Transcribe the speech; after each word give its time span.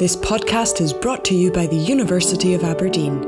This 0.00 0.16
podcast 0.16 0.80
is 0.80 0.94
brought 0.94 1.26
to 1.26 1.34
you 1.34 1.52
by 1.52 1.66
the 1.66 1.76
University 1.76 2.54
of 2.54 2.64
Aberdeen. 2.64 3.22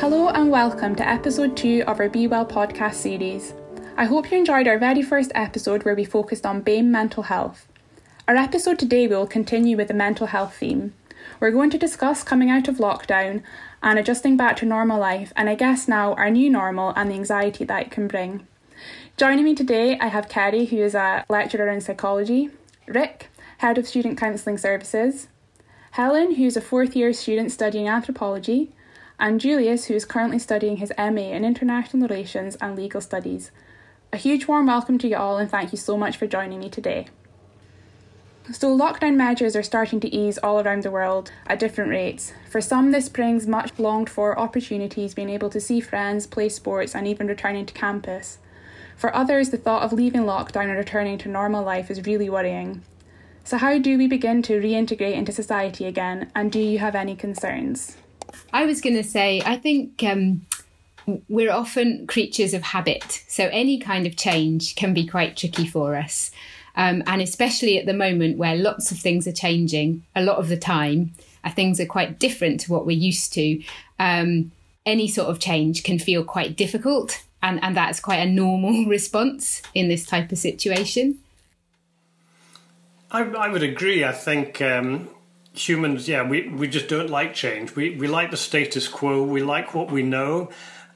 Hello 0.00 0.28
and 0.30 0.50
welcome 0.50 0.94
to 0.96 1.06
episode 1.06 1.58
2 1.58 1.84
of 1.86 2.00
our 2.00 2.08
Be 2.08 2.26
Well 2.26 2.46
podcast 2.46 2.94
series. 2.94 3.52
I 3.98 4.06
hope 4.06 4.32
you 4.32 4.38
enjoyed 4.38 4.66
our 4.66 4.78
very 4.78 5.02
first 5.02 5.30
episode 5.34 5.84
where 5.84 5.94
we 5.94 6.06
focused 6.06 6.46
on 6.46 6.62
BAME 6.62 6.86
mental 6.86 7.24
health. 7.24 7.68
Our 8.26 8.36
episode 8.36 8.78
today 8.78 9.06
will 9.06 9.26
continue 9.26 9.76
with 9.76 9.88
the 9.88 9.92
mental 9.92 10.28
health 10.28 10.56
theme. 10.56 10.94
We're 11.38 11.50
going 11.50 11.68
to 11.68 11.76
discuss 11.76 12.24
coming 12.24 12.48
out 12.48 12.66
of 12.66 12.78
lockdown 12.78 13.42
and 13.82 13.98
adjusting 13.98 14.38
back 14.38 14.56
to 14.56 14.64
normal 14.64 15.00
life, 15.00 15.34
and 15.36 15.50
I 15.50 15.54
guess 15.54 15.86
now 15.86 16.14
our 16.14 16.30
new 16.30 16.48
normal 16.48 16.94
and 16.96 17.10
the 17.10 17.14
anxiety 17.16 17.66
that 17.66 17.82
it 17.82 17.90
can 17.90 18.08
bring. 18.08 18.46
Joining 19.16 19.44
me 19.44 19.54
today, 19.54 19.98
I 19.98 20.08
have 20.08 20.28
Kerry, 20.28 20.66
who 20.66 20.78
is 20.78 20.94
a 20.94 21.24
lecturer 21.28 21.68
in 21.68 21.80
psychology, 21.80 22.50
Rick, 22.86 23.30
head 23.58 23.78
of 23.78 23.86
student 23.86 24.18
counselling 24.18 24.58
services, 24.58 25.28
Helen, 25.92 26.34
who 26.34 26.44
is 26.44 26.56
a 26.56 26.60
fourth 26.60 26.96
year 26.96 27.12
student 27.12 27.52
studying 27.52 27.88
anthropology, 27.88 28.72
and 29.20 29.40
Julius, 29.40 29.84
who 29.84 29.94
is 29.94 30.04
currently 30.04 30.38
studying 30.38 30.78
his 30.78 30.92
MA 30.98 31.30
in 31.30 31.44
International 31.44 32.08
Relations 32.08 32.56
and 32.56 32.74
Legal 32.74 33.00
Studies. 33.00 33.52
A 34.12 34.16
huge 34.16 34.48
warm 34.48 34.66
welcome 34.66 34.98
to 34.98 35.08
you 35.08 35.16
all, 35.16 35.38
and 35.38 35.50
thank 35.50 35.72
you 35.72 35.78
so 35.78 35.96
much 35.96 36.16
for 36.16 36.26
joining 36.26 36.58
me 36.58 36.68
today. 36.68 37.06
So, 38.52 38.76
lockdown 38.76 39.16
measures 39.16 39.56
are 39.56 39.62
starting 39.62 40.00
to 40.00 40.14
ease 40.14 40.36
all 40.36 40.60
around 40.60 40.82
the 40.82 40.90
world 40.90 41.30
at 41.46 41.58
different 41.58 41.90
rates. 41.90 42.32
For 42.50 42.60
some, 42.60 42.90
this 42.90 43.08
brings 43.08 43.46
much 43.46 43.78
longed 43.78 44.10
for 44.10 44.38
opportunities, 44.38 45.14
being 45.14 45.30
able 45.30 45.48
to 45.50 45.60
see 45.60 45.80
friends, 45.80 46.26
play 46.26 46.50
sports, 46.50 46.94
and 46.94 47.06
even 47.06 47.26
returning 47.26 47.64
to 47.66 47.72
campus. 47.72 48.38
For 48.96 49.14
others, 49.14 49.50
the 49.50 49.56
thought 49.56 49.82
of 49.82 49.92
leaving 49.92 50.22
lockdown 50.22 50.68
and 50.68 50.78
returning 50.78 51.18
to 51.18 51.28
normal 51.28 51.64
life 51.64 51.90
is 51.90 52.06
really 52.06 52.30
worrying. 52.30 52.82
So, 53.44 53.58
how 53.58 53.78
do 53.78 53.98
we 53.98 54.06
begin 54.06 54.42
to 54.42 54.60
reintegrate 54.60 55.14
into 55.14 55.32
society 55.32 55.84
again, 55.84 56.30
and 56.34 56.50
do 56.50 56.58
you 56.58 56.78
have 56.78 56.94
any 56.94 57.14
concerns? 57.14 57.96
I 58.52 58.64
was 58.64 58.80
going 58.80 58.96
to 58.96 59.04
say, 59.04 59.42
I 59.44 59.56
think 59.56 60.02
um, 60.02 60.46
we're 61.28 61.52
often 61.52 62.06
creatures 62.06 62.54
of 62.54 62.62
habit, 62.62 63.24
so 63.28 63.48
any 63.52 63.78
kind 63.78 64.06
of 64.06 64.16
change 64.16 64.76
can 64.76 64.94
be 64.94 65.06
quite 65.06 65.36
tricky 65.36 65.66
for 65.66 65.96
us. 65.96 66.30
Um, 66.76 67.02
and 67.06 67.20
especially 67.22 67.78
at 67.78 67.86
the 67.86 67.92
moment 67.92 68.38
where 68.38 68.56
lots 68.56 68.90
of 68.90 68.98
things 68.98 69.28
are 69.28 69.32
changing 69.32 70.02
a 70.16 70.22
lot 70.22 70.38
of 70.38 70.48
the 70.48 70.56
time, 70.56 71.14
uh, 71.44 71.50
things 71.50 71.78
are 71.78 71.86
quite 71.86 72.18
different 72.18 72.60
to 72.60 72.72
what 72.72 72.86
we're 72.86 72.96
used 72.96 73.32
to. 73.34 73.62
Um, 73.98 74.50
any 74.86 75.06
sort 75.06 75.28
of 75.28 75.38
change 75.38 75.84
can 75.84 75.98
feel 75.98 76.24
quite 76.24 76.56
difficult, 76.56 77.22
and, 77.44 77.62
and 77.62 77.76
that's 77.76 78.00
quite 78.00 78.16
a 78.16 78.26
normal 78.26 78.84
response 78.86 79.62
in 79.74 79.88
this 79.88 80.04
type 80.04 80.32
of 80.32 80.38
situation. 80.38 81.18
I, 83.10 83.22
I 83.22 83.48
would 83.48 83.62
agree. 83.62 84.02
I 84.02 84.12
think 84.12 84.60
um, 84.62 85.08
humans, 85.52 86.08
yeah, 86.08 86.26
we, 86.26 86.48
we 86.48 86.66
just 86.66 86.88
don't 86.88 87.10
like 87.10 87.34
change. 87.34 87.76
We, 87.76 87.96
we 87.96 88.08
like 88.08 88.30
the 88.30 88.36
status 88.36 88.88
quo, 88.88 89.22
we 89.22 89.42
like 89.42 89.74
what 89.74 89.90
we 89.92 90.02
know. 90.02 90.50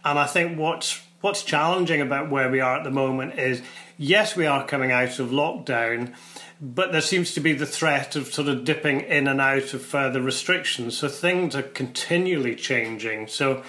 And 0.04 0.18
I 0.18 0.26
think 0.26 0.58
what's 0.58 1.02
what's 1.20 1.42
challenging 1.42 2.00
about 2.00 2.30
where 2.30 2.48
we 2.48 2.60
are 2.60 2.78
at 2.78 2.84
the 2.84 2.90
moment 2.90 3.38
is 3.38 3.60
yes, 3.98 4.36
we 4.36 4.46
are 4.46 4.64
coming 4.64 4.92
out 4.92 5.18
of 5.18 5.30
lockdown, 5.30 6.14
but 6.60 6.92
there 6.92 7.00
seems 7.00 7.34
to 7.34 7.40
be 7.40 7.52
the 7.52 7.66
threat 7.66 8.14
of 8.14 8.32
sort 8.32 8.48
of 8.48 8.64
dipping 8.64 9.00
in 9.00 9.26
and 9.26 9.40
out 9.40 9.74
of 9.74 9.82
further 9.82 10.22
restrictions. 10.22 10.96
So 10.96 11.08
things 11.08 11.56
are 11.56 11.62
continually 11.62 12.54
changing. 12.54 13.26
So 13.26 13.64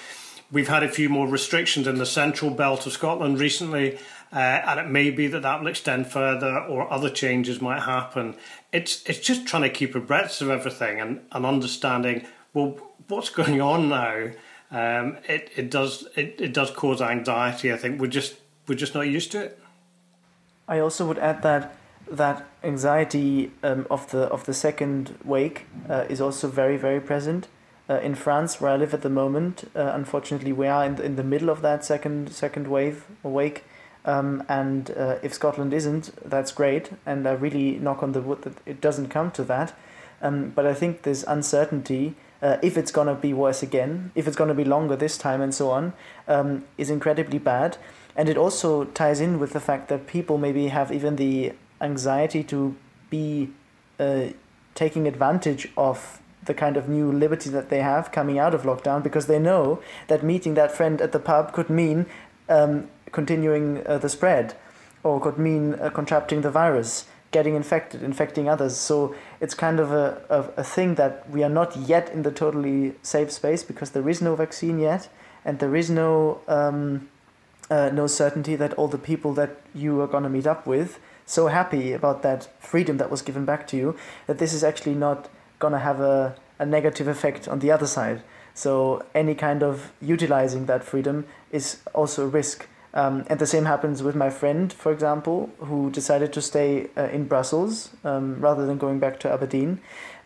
we've 0.51 0.67
had 0.67 0.83
a 0.83 0.89
few 0.89 1.09
more 1.09 1.27
restrictions 1.27 1.87
in 1.87 1.97
the 1.97 2.05
central 2.05 2.51
belt 2.51 2.85
of 2.85 2.93
Scotland 2.93 3.39
recently. 3.39 3.97
Uh, 4.31 4.61
and 4.67 4.79
it 4.79 4.87
may 4.87 5.09
be 5.09 5.25
that 5.25 5.41
that 5.41 5.59
will 5.59 5.67
extend 5.67 6.05
further, 6.05 6.59
or 6.59 6.91
other 6.93 7.09
changes 7.09 7.61
might 7.61 7.81
happen. 7.81 8.35
It's 8.71 9.01
it's 9.09 9.17
just 9.19 9.47
trying 9.47 9.63
to 9.63 9.71
keep 9.71 9.95
abreast 9.95 10.43
of 10.43 10.51
everything 10.51 10.99
and, 11.01 11.21
and 11.31 11.47
understanding 11.47 12.27
well 12.53 12.77
what's 13.07 13.31
going 13.31 13.59
on 13.59 13.89
now 13.89 14.29
um, 14.71 15.17
it 15.27 15.51
it 15.55 15.71
does 15.71 16.07
it, 16.15 16.35
it 16.39 16.53
does 16.53 16.71
cause 16.71 17.01
anxiety. 17.01 17.73
I 17.73 17.77
think 17.77 17.99
we're 17.99 18.07
just 18.07 18.35
we're 18.67 18.75
just 18.75 18.93
not 18.93 19.07
used 19.07 19.31
to 19.31 19.43
it. 19.45 19.59
I 20.67 20.79
also 20.79 21.07
would 21.07 21.17
add 21.17 21.41
that 21.41 21.75
that 22.11 22.47
anxiety 22.63 23.51
um, 23.63 23.87
of 23.89 24.09
the 24.11 24.23
of 24.25 24.45
the 24.45 24.53
second 24.53 25.17
wake 25.23 25.65
uh, 25.89 26.05
is 26.09 26.21
also 26.21 26.47
very 26.47 26.77
very 26.77 26.99
present. 26.99 27.47
Uh, 27.89 27.99
in 28.01 28.13
France, 28.13 28.61
where 28.61 28.71
I 28.71 28.77
live 28.77 28.93
at 28.93 29.01
the 29.01 29.09
moment, 29.09 29.69
uh, 29.75 29.91
unfortunately, 29.95 30.53
we 30.53 30.67
are 30.67 30.85
in 30.85 30.95
the, 30.95 31.03
in 31.03 31.15
the 31.15 31.23
middle 31.23 31.49
of 31.49 31.61
that 31.61 31.83
second 31.83 32.31
second 32.31 32.67
wave 32.67 33.05
or 33.23 33.31
wake. 33.31 33.63
Um, 34.05 34.43
and 34.47 34.91
uh, 34.91 35.15
if 35.23 35.33
Scotland 35.33 35.73
isn't, 35.73 36.11
that's 36.23 36.51
great. 36.51 36.91
And 37.05 37.27
I 37.27 37.31
really 37.31 37.79
knock 37.79 38.03
on 38.03 38.11
the 38.11 38.21
wood 38.21 38.43
that 38.43 38.53
it 38.65 38.79
doesn't 38.79 39.09
come 39.09 39.31
to 39.31 39.43
that. 39.45 39.73
Um, 40.21 40.51
but 40.51 40.65
I 40.65 40.73
think 40.73 41.01
this 41.01 41.23
uncertainty 41.27 42.15
uh, 42.41 42.57
if 42.61 42.77
it's 42.77 42.91
going 42.91 43.07
to 43.07 43.15
be 43.15 43.33
worse 43.33 43.61
again, 43.61 44.11
if 44.15 44.27
it's 44.27 44.37
going 44.37 44.47
to 44.47 44.53
be 44.53 44.63
longer 44.63 44.95
this 44.95 45.17
time, 45.17 45.41
and 45.41 45.53
so 45.53 45.69
on, 45.71 45.93
um, 46.27 46.63
is 46.77 46.89
incredibly 46.89 47.37
bad. 47.37 47.77
And 48.15 48.29
it 48.29 48.37
also 48.37 48.85
ties 48.85 49.19
in 49.19 49.39
with 49.39 49.53
the 49.53 49.59
fact 49.59 49.87
that 49.89 50.07
people 50.07 50.37
maybe 50.37 50.67
have 50.67 50.91
even 50.91 51.15
the 51.15 51.53
anxiety 51.81 52.43
to 52.45 52.75
be 53.09 53.49
uh, 53.99 54.27
taking 54.75 55.07
advantage 55.07 55.69
of 55.77 56.21
the 56.49 56.53
kind 56.53 56.75
of 56.75 56.89
new 56.89 57.11
liberty 57.11 57.49
that 57.49 57.69
they 57.69 57.81
have 57.81 58.11
coming 58.11 58.37
out 58.37 58.53
of 58.53 58.63
lockdown 58.63 59.01
because 59.01 59.27
they 59.27 59.39
know 59.39 59.79
that 60.07 60.23
meeting 60.23 60.55
that 60.55 60.71
friend 60.71 60.99
at 60.99 61.11
the 61.11 61.19
pub 61.19 61.53
could 61.53 61.69
mean 61.69 62.07
um, 62.49 62.89
continuing 63.11 63.85
uh, 63.85 63.97
the 63.99 64.09
spread 64.09 64.55
or 65.03 65.21
could 65.21 65.37
mean 65.37 65.75
uh, 65.75 65.89
contracting 65.91 66.41
the 66.41 66.51
virus 66.51 67.05
getting 67.31 67.53
infected, 67.53 68.01
infecting 68.01 68.49
others. 68.49 68.75
So 68.75 69.13
it's 69.39 69.53
kind 69.53 69.79
of 69.79 69.91
a, 69.91 70.51
a, 70.57 70.63
thing 70.63 70.95
that 70.95 71.29
we 71.29 71.43
are 71.43 71.55
not 71.61 71.77
yet 71.77 72.09
in 72.09 72.23
the 72.23 72.31
totally 72.31 72.95
safe 73.03 73.31
space 73.31 73.61
because 73.61 73.91
there 73.91 74.09
is 74.09 74.19
no 74.19 74.35
vaccine 74.35 74.79
yet, 74.79 75.09
and 75.45 75.59
there 75.59 75.75
is 75.75 75.91
no 75.91 76.41
um, 76.47 77.07
uh, 77.69 77.91
no 77.93 78.07
certainty 78.07 78.55
that 78.55 78.73
all 78.73 78.87
the 78.87 78.97
people 78.97 79.31
that 79.35 79.51
you 79.75 80.01
are 80.01 80.07
going 80.07 80.23
to 80.23 80.29
meet 80.29 80.47
up 80.47 80.65
with 80.65 80.99
so 81.29 81.45
happy 81.45 81.93
about 81.93 82.23
that 82.23 82.49
freedom 82.59 82.97
that 82.97 83.11
was 83.11 83.21
given 83.21 83.45
back 83.45 83.67
to 83.67 83.77
you 83.77 83.95
that 84.25 84.39
this 84.39 84.51
is 84.51 84.63
actually 84.63 84.95
not 84.95 85.29
going 85.59 85.73
to 85.73 85.79
have 85.79 85.99
a, 85.99 86.35
a 86.57 86.65
negative 86.65 87.07
effect 87.07 87.47
on 87.47 87.59
the 87.59 87.71
other 87.71 87.87
side. 87.87 88.23
So 88.53 89.05
any 89.13 89.35
kind 89.35 89.63
of 89.63 89.91
utilizing 90.01 90.65
that 90.65 90.83
freedom 90.83 91.25
is 91.51 91.81
also 91.93 92.25
a 92.25 92.27
risk. 92.27 92.67
Um, 92.93 93.23
and 93.27 93.39
the 93.39 93.45
same 93.45 93.65
happens 93.65 94.01
with 94.01 94.15
my 94.15 94.29
friend, 94.29 94.73
for 94.73 94.91
example, 94.91 95.49
who 95.59 95.91
decided 95.91 96.33
to 96.33 96.41
stay 96.41 96.87
uh, 96.97 97.03
in 97.03 97.25
Brussels 97.25 97.91
um, 98.03 98.41
rather 98.41 98.65
than 98.65 98.77
going 98.77 98.99
back 98.99 99.19
to 99.21 99.31
Aberdeen. 99.31 99.79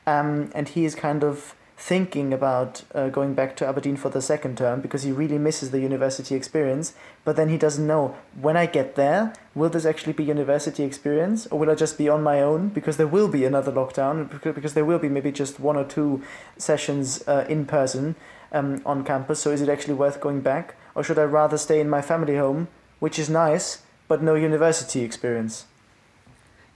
Um, 0.07 0.49
and 0.55 0.69
he 0.69 0.85
is 0.85 0.95
kind 0.95 1.23
of 1.23 1.55
thinking 1.85 2.33
about 2.33 2.83
uh, 2.95 3.09
going 3.09 3.33
back 3.33 3.57
to 3.57 3.67
Aberdeen 3.67 3.97
for 3.97 4.09
the 4.09 4.21
second 4.21 4.57
term 4.57 4.79
because 4.79 5.03
he 5.03 5.11
really 5.11 5.37
misses 5.37 5.71
the 5.71 5.79
university 5.79 6.33
experience. 6.33 6.93
But 7.25 7.35
then 7.35 7.49
he 7.49 7.57
doesn't 7.57 7.85
know 7.85 8.15
when 8.39 8.55
I 8.55 8.67
get 8.67 8.95
there, 8.95 9.33
will 9.53 9.69
this 9.69 9.85
actually 9.85 10.13
be 10.13 10.23
university 10.23 10.83
experience 10.83 11.45
or 11.47 11.59
will 11.59 11.69
I 11.69 11.75
just 11.75 11.97
be 11.97 12.07
on 12.07 12.23
my 12.23 12.41
own 12.41 12.69
because 12.69 12.97
there 12.97 13.07
will 13.07 13.27
be 13.27 13.43
another 13.43 13.71
lockdown 13.71 14.29
because 14.55 14.73
there 14.73 14.85
will 14.85 14.99
be 14.99 15.09
maybe 15.09 15.31
just 15.31 15.59
one 15.59 15.75
or 15.75 15.83
two 15.83 16.23
sessions 16.57 17.21
uh, 17.27 17.45
in 17.49 17.65
person 17.65 18.15
um, 18.53 18.81
on 18.85 19.03
campus. 19.03 19.41
So 19.41 19.51
is 19.51 19.61
it 19.61 19.69
actually 19.69 19.95
worth 19.95 20.21
going 20.21 20.39
back? 20.39 20.75
or 20.95 21.03
should 21.03 21.19
I 21.19 21.23
rather 21.23 21.57
stay 21.57 21.79
in 21.79 21.89
my 21.89 22.01
family 22.01 22.37
home, 22.37 22.67
which 22.99 23.17
is 23.17 23.29
nice, 23.29 23.83
but 24.07 24.21
no 24.21 24.35
university 24.35 25.01
experience? 25.01 25.65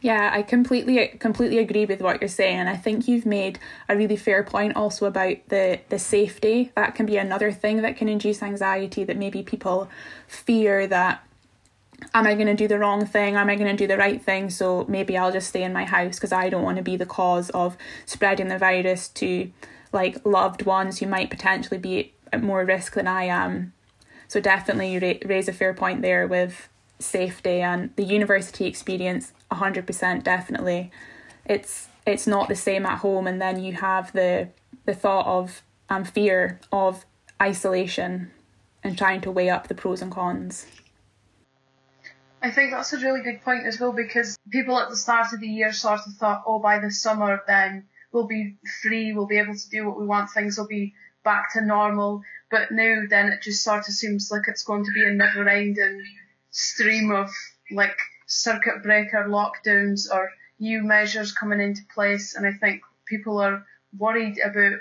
Yeah, 0.08 0.30
I 0.32 0.42
completely 0.42 1.06
completely 1.20 1.58
agree 1.58 1.84
with 1.84 2.00
what 2.00 2.22
you're 2.22 2.30
saying. 2.30 2.70
I 2.70 2.78
think 2.78 3.10
you've 3.10 3.26
made 3.26 3.60
a 3.90 3.98
really 3.98 4.16
fair 4.16 4.42
point 4.42 4.78
also 4.78 5.06
about 5.06 5.36
the 5.50 5.82
the 5.90 6.00
safety. 6.00 6.72
That 6.78 6.96
can 6.96 7.06
be 7.06 7.18
another 7.18 7.52
thing 7.52 7.82
that 7.82 7.98
can 7.98 8.08
induce 8.08 8.42
anxiety 8.42 9.04
that 9.04 9.18
maybe 9.18 9.44
people 9.44 9.90
fear 10.26 10.88
that 10.88 11.26
am 12.14 12.26
I 12.26 12.36
going 12.36 12.48
to 12.48 12.54
do 12.54 12.70
the 12.70 12.80
wrong 12.80 13.06
thing? 13.06 13.36
Am 13.36 13.50
I 13.50 13.56
going 13.56 13.70
to 13.70 13.76
do 13.76 13.86
the 13.86 13.98
right 13.98 14.22
thing? 14.24 14.50
So 14.50 14.86
maybe 14.88 15.18
I'll 15.18 15.34
just 15.34 15.50
stay 15.50 15.64
in 15.64 15.74
my 15.74 15.84
house 15.84 16.16
because 16.16 16.32
I 16.32 16.48
don't 16.48 16.64
want 16.64 16.78
to 16.78 16.84
be 16.84 16.96
the 16.96 17.06
cause 17.06 17.50
of 17.50 17.76
spreading 18.06 18.48
the 18.48 18.58
virus 18.58 19.10
to 19.10 19.52
like 19.92 20.26
loved 20.26 20.66
ones 20.66 21.00
who 21.00 21.08
might 21.08 21.30
potentially 21.30 21.80
be 21.80 22.14
at 22.32 22.42
more 22.42 22.64
risk 22.64 22.94
than 22.94 23.08
I 23.08 23.24
am. 23.26 23.74
So 24.30 24.40
definitely 24.40 24.94
you 24.94 25.02
ra- 25.02 25.28
raise 25.28 25.50
a 25.50 25.54
fair 25.54 25.74
point 25.74 26.02
there 26.02 26.26
with 26.28 26.70
safety 26.98 27.60
and 27.60 27.94
the 27.98 28.06
university 28.06 28.68
experience 28.68 29.34
100% 29.52 30.24
definitely 30.24 30.92
it's 31.46 31.88
it's 32.06 32.28
not 32.28 32.48
the 32.48 32.56
same 32.56 32.86
at 32.86 33.00
home 33.00 33.28
and 33.28 33.42
then 33.42 33.62
you 33.64 33.74
have 33.74 34.12
the 34.14 34.50
the 34.86 34.94
thought 34.94 35.26
of 35.26 35.62
and 35.90 36.10
fear 36.10 36.60
of 36.72 37.06
isolation 37.42 38.32
and 38.84 38.98
trying 38.98 39.22
to 39.22 39.32
weigh 39.32 39.50
up 39.50 39.68
the 39.68 39.76
pros 39.76 40.02
and 40.02 40.12
cons 40.12 40.66
I 42.42 42.52
think 42.52 42.72
that's 42.72 42.94
a 42.94 43.00
really 43.00 43.22
good 43.22 43.42
point 43.42 43.66
as 43.66 43.80
well 43.80 43.92
because 43.92 44.38
people 44.52 44.78
at 44.78 44.90
the 44.90 44.96
start 44.96 45.34
of 45.34 45.40
the 45.40 45.48
year 45.48 45.74
sort 45.74 46.02
of 46.06 46.14
thought, 46.14 46.44
oh, 46.46 46.60
by 46.60 46.80
the 46.80 46.92
summer 46.92 47.42
then 47.48 47.86
we'll 48.12 48.28
be 48.28 48.58
free, 48.82 49.12
we'll 49.14 49.28
be 49.28 49.40
able 49.40 49.56
to 49.56 49.70
do 49.70 49.86
what 49.86 50.00
we 50.00 50.06
want, 50.06 50.30
things 50.30 50.58
will 50.58 50.68
be 50.68 50.94
back 51.24 51.54
to 51.54 51.62
normal. 51.62 52.22
But 52.50 52.72
now 52.72 53.02
then 53.10 53.30
it 53.30 53.42
just 53.42 53.64
sort 53.64 53.88
of 53.88 53.94
seems 53.94 54.30
like 54.32 54.44
it's 54.48 54.64
going 54.64 54.86
to 54.86 54.92
be 54.92 55.04
a 55.04 55.12
never 55.12 55.48
ending 55.50 56.04
stream 56.52 57.12
of 57.12 57.30
like 57.72 57.98
circuit 58.28 58.84
breaker 58.84 59.26
lockdowns 59.28 60.12
or 60.12 60.30
new 60.60 60.84
measures 60.84 61.32
coming 61.32 61.60
into 61.60 61.82
place, 61.94 62.36
and 62.36 62.46
I 62.46 62.54
think 62.54 62.84
people 63.08 63.40
are 63.40 63.66
worried 63.98 64.40
about 64.40 64.80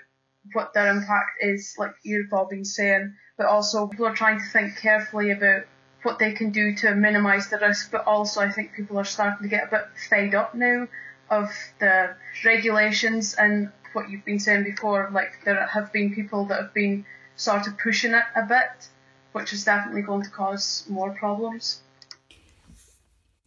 what 0.53 0.75
their 0.75 0.91
impact 0.91 1.39
is, 1.41 1.75
like 1.79 1.95
you've 2.03 2.33
all 2.33 2.47
been 2.47 2.65
saying, 2.65 3.15
but 3.37 3.47
also 3.47 3.87
people 3.87 4.07
are 4.07 4.15
trying 4.15 4.39
to 4.39 4.47
think 4.47 4.77
carefully 4.77 5.31
about 5.31 5.63
what 6.03 6.19
they 6.19 6.33
can 6.33 6.51
do 6.51 6.75
to 6.77 6.95
minimise 6.95 7.49
the 7.49 7.59
risk, 7.59 7.91
but 7.91 8.07
also 8.07 8.41
I 8.41 8.51
think 8.51 8.75
people 8.75 8.99
are 8.99 9.05
starting 9.05 9.43
to 9.43 9.49
get 9.49 9.69
a 9.69 9.71
bit 9.71 9.87
fed 10.09 10.35
up 10.35 10.55
now 10.55 10.89
of 11.31 11.49
the 11.81 12.15
regulations 12.45 13.35
and 13.35 13.73
what 13.93 14.11
you've 14.11 14.25
been 14.25 14.39
saying 14.39 14.65
before, 14.65 15.11
like 15.13 15.33
there 15.45 15.67
have 15.67 15.93
been 15.93 16.15
people 16.15 16.45
that 16.47 16.61
have 16.61 16.75
been 16.75 17.05
sort 17.35 17.67
of 17.67 17.79
pushing 17.79 18.13
it 18.13 18.25
a 18.35 18.43
bit, 18.43 18.89
which 19.33 19.53
is 19.53 19.65
definitely 19.65 20.03
going 20.03 20.23
to 20.23 20.31
cause 20.31 20.85
more 20.89 21.11
problems. 21.11 21.81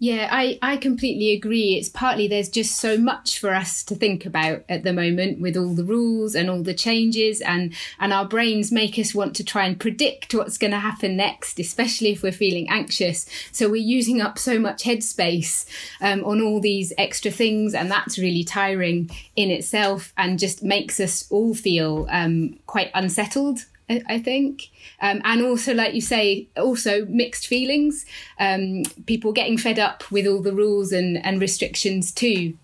Yeah, 0.02 0.30
I, 0.32 0.58
I 0.62 0.78
completely 0.78 1.32
agree. 1.32 1.76
It's 1.76 1.90
partly 1.90 2.30
there's 2.30 2.48
just 2.48 2.78
so 2.78 2.98
much 2.98 3.38
for 3.38 3.54
us 3.54 3.84
to 3.84 3.96
think 3.96 4.26
about 4.26 4.64
at 4.70 4.84
the 4.84 4.94
moment 4.94 5.42
with 5.42 5.58
all 5.58 5.74
the 5.74 5.84
rules 5.84 6.36
and 6.36 6.50
all 6.50 6.64
the 6.64 6.74
changes 6.74 7.42
and, 7.42 7.74
and 8.00 8.14
our 8.14 8.26
brains 8.26 8.72
make 8.72 8.98
us 8.98 9.14
want 9.14 9.36
to 9.36 9.44
try 9.44 9.66
and 9.66 9.78
predict 9.78 10.34
what's 10.34 10.58
going 10.58 10.72
to 10.72 10.80
happen 10.80 11.18
next, 11.18 11.60
especially 11.60 12.12
if 12.12 12.24
we're 12.24 12.32
feeling 12.32 12.70
anxious. 12.70 13.28
So 13.52 13.70
we're 13.70 13.76
using 13.76 14.22
up 14.22 14.40
so 14.40 14.58
much 14.58 14.86
headspace 14.86 15.66
um, 16.00 16.24
on 16.24 16.42
all 16.42 16.62
these 16.62 16.94
extra 16.98 17.30
things 17.30 17.74
and 17.74 17.92
that's 17.92 18.18
really 18.18 18.46
tiring 18.46 19.12
in 19.36 19.52
itself 19.52 20.14
and 20.16 20.40
just 20.40 20.64
makes 20.64 21.02
us 21.02 21.28
all 21.30 21.54
feel 21.54 22.08
um, 22.10 22.58
quite 22.68 22.90
unsettled 22.94 23.66
I 23.90 24.20
think. 24.20 24.70
Um, 25.02 25.22
and 25.24 25.42
also, 25.42 25.74
like 25.74 25.94
you 25.94 26.02
say, 26.02 26.48
also 26.56 27.06
mixed 27.06 27.48
feelings. 27.48 28.06
Um, 28.40 28.84
people 29.06 29.32
getting 29.32 29.58
fed 29.58 29.80
up 29.80 30.10
with 30.12 30.28
all 30.28 30.42
the 30.42 30.54
rules 30.54 30.92
and, 30.92 31.24
and 31.26 31.42
restrictions 31.42 32.12
too. 32.12 32.58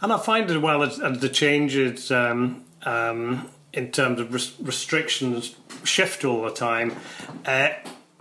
And 0.00 0.12
I 0.12 0.18
find 0.18 0.50
as 0.50 0.58
well 0.58 0.82
as, 0.82 0.98
as 0.98 1.20
the 1.20 1.28
changes 1.28 2.10
um, 2.10 2.64
um 2.82 3.48
in 3.72 3.90
terms 3.90 4.20
of 4.20 4.32
res- 4.34 4.58
restrictions 4.60 5.56
shift 5.84 6.24
all 6.24 6.42
the 6.42 6.50
time. 6.50 6.94
Uh, 7.46 7.70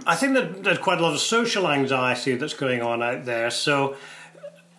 I 0.06 0.16
think 0.16 0.34
that 0.34 0.64
there's 0.64 0.78
quite 0.78 1.00
a 1.00 1.02
lot 1.02 1.14
of 1.14 1.20
social 1.20 1.68
anxiety 1.68 2.36
that's 2.36 2.54
going 2.54 2.82
on 2.82 3.04
out 3.04 3.26
there. 3.26 3.52
So 3.52 3.96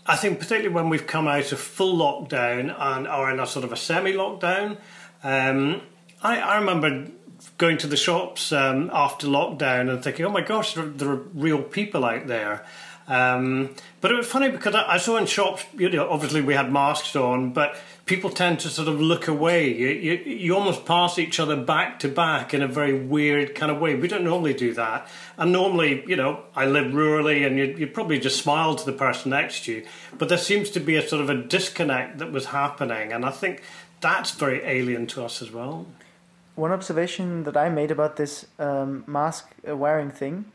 I 0.06 0.16
think 0.16 0.38
particularly 0.38 0.74
when 0.74 0.88
we've 0.88 1.06
come 1.06 1.28
out 1.28 1.52
of 1.52 1.60
full 1.60 1.96
lockdown 1.96 2.74
and 2.76 3.06
are 3.06 3.30
in 3.30 3.38
a 3.38 3.46
sort 3.46 3.64
of 3.64 3.72
a 3.72 3.76
semi-lockdown, 3.76 4.78
um, 5.22 5.82
I, 6.22 6.38
I 6.38 6.58
remember 6.58 7.08
going 7.58 7.78
to 7.78 7.86
the 7.86 7.96
shops 7.96 8.52
um, 8.52 8.90
after 8.92 9.26
lockdown 9.26 9.90
and 9.90 10.02
thinking, 10.02 10.24
oh 10.24 10.30
my 10.30 10.40
gosh, 10.40 10.74
there, 10.74 10.86
there 10.86 11.10
are 11.10 11.22
real 11.34 11.62
people 11.62 12.04
out 12.04 12.26
there. 12.26 12.64
Um, 13.08 13.74
but 14.00 14.12
it 14.12 14.14
was 14.14 14.28
funny 14.28 14.48
because 14.48 14.76
I, 14.76 14.92
I, 14.92 14.98
saw 14.98 15.16
in 15.16 15.26
shops, 15.26 15.64
you 15.76 15.90
know, 15.90 16.08
obviously 16.08 16.40
we 16.40 16.54
had 16.54 16.72
masks 16.72 17.16
on, 17.16 17.52
but 17.52 17.76
people 18.06 18.30
tend 18.30 18.60
to 18.60 18.68
sort 18.68 18.86
of 18.86 19.00
look 19.00 19.26
away. 19.26 19.74
You, 19.74 19.88
you, 19.88 20.12
you 20.24 20.54
almost 20.54 20.86
pass 20.86 21.18
each 21.18 21.40
other 21.40 21.56
back 21.56 21.98
to 22.00 22.08
back 22.08 22.54
in 22.54 22.62
a 22.62 22.68
very 22.68 22.96
weird 22.96 23.56
kind 23.56 23.72
of 23.72 23.80
way. 23.80 23.96
We 23.96 24.06
don't 24.06 24.22
normally 24.22 24.54
do 24.54 24.72
that. 24.74 25.08
And 25.36 25.50
normally, 25.50 26.04
you 26.06 26.14
know, 26.14 26.44
I 26.54 26.66
live 26.66 26.92
rurally 26.92 27.44
and 27.44 27.58
you, 27.58 27.74
you 27.76 27.86
probably 27.88 28.20
just 28.20 28.40
smile 28.40 28.76
to 28.76 28.86
the 28.86 28.92
person 28.92 29.30
next 29.30 29.64
to 29.64 29.72
you. 29.72 29.86
But 30.16 30.28
there 30.28 30.38
seems 30.38 30.70
to 30.70 30.80
be 30.80 30.94
a 30.94 31.06
sort 31.06 31.22
of 31.22 31.28
a 31.28 31.34
disconnect 31.34 32.18
that 32.18 32.30
was 32.30 32.46
happening. 32.46 33.12
And 33.12 33.24
I 33.24 33.30
think 33.30 33.62
that's 34.00 34.30
very 34.30 34.62
alien 34.64 35.08
to 35.08 35.24
us 35.24 35.42
as 35.42 35.50
well 35.50 35.86
one 36.54 36.72
observation 36.72 37.44
that 37.44 37.56
I 37.56 37.68
made 37.68 37.90
about 37.90 38.16
this 38.16 38.46
um, 38.58 39.04
mask 39.06 39.54
wearing 39.64 40.10
thing 40.10 40.46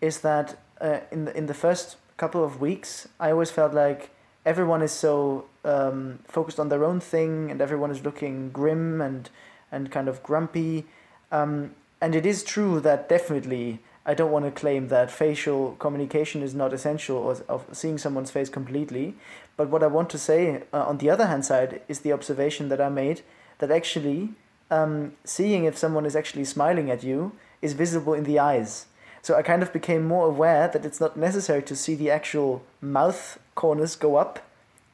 is 0.00 0.20
that 0.20 0.58
uh, 0.80 1.00
in 1.10 1.24
the, 1.26 1.36
in 1.36 1.46
the 1.46 1.54
first 1.54 1.96
couple 2.16 2.44
of 2.44 2.60
weeks, 2.60 3.08
I 3.20 3.30
always 3.30 3.50
felt 3.50 3.72
like 3.72 4.10
everyone 4.44 4.82
is 4.82 4.92
so 4.92 5.46
um, 5.64 6.20
focused 6.26 6.58
on 6.58 6.68
their 6.68 6.84
own 6.84 7.00
thing, 7.00 7.50
and 7.50 7.60
everyone 7.60 7.90
is 7.90 8.04
looking 8.04 8.50
grim 8.50 9.00
and 9.00 9.30
and 9.72 9.90
kind 9.90 10.08
of 10.08 10.22
grumpy. 10.22 10.86
Um, 11.32 11.74
and 12.00 12.14
it 12.14 12.24
is 12.24 12.44
true 12.44 12.80
that 12.80 13.08
definitely 13.08 13.80
I 14.04 14.14
don't 14.14 14.30
want 14.30 14.44
to 14.44 14.52
claim 14.52 14.88
that 14.88 15.10
facial 15.10 15.72
communication 15.80 16.42
is 16.42 16.54
not 16.54 16.72
essential 16.72 17.16
or 17.16 17.36
of 17.48 17.66
seeing 17.72 17.98
someone's 17.98 18.30
face 18.30 18.48
completely. 18.48 19.14
But 19.56 19.68
what 19.68 19.82
I 19.82 19.88
want 19.88 20.10
to 20.10 20.18
say 20.18 20.62
uh, 20.72 20.84
on 20.84 20.98
the 20.98 21.10
other 21.10 21.26
hand 21.26 21.44
side 21.44 21.82
is 21.88 22.00
the 22.00 22.12
observation 22.12 22.68
that 22.68 22.80
I 22.80 22.88
made 22.88 23.22
that 23.58 23.70
actually 23.70 24.30
um, 24.70 25.12
seeing 25.24 25.64
if 25.64 25.76
someone 25.76 26.06
is 26.06 26.16
actually 26.16 26.44
smiling 26.44 26.90
at 26.90 27.02
you 27.02 27.32
is 27.62 27.72
visible 27.72 28.14
in 28.14 28.24
the 28.24 28.38
eyes. 28.38 28.86
So 29.22 29.34
I 29.34 29.42
kind 29.42 29.62
of 29.62 29.72
became 29.72 30.06
more 30.06 30.26
aware 30.28 30.68
that 30.68 30.84
it's 30.84 31.00
not 31.00 31.16
necessary 31.16 31.62
to 31.64 31.74
see 31.74 31.94
the 31.94 32.10
actual 32.10 32.62
mouth 32.80 33.38
corners 33.54 33.96
go 33.96 34.16
up 34.16 34.38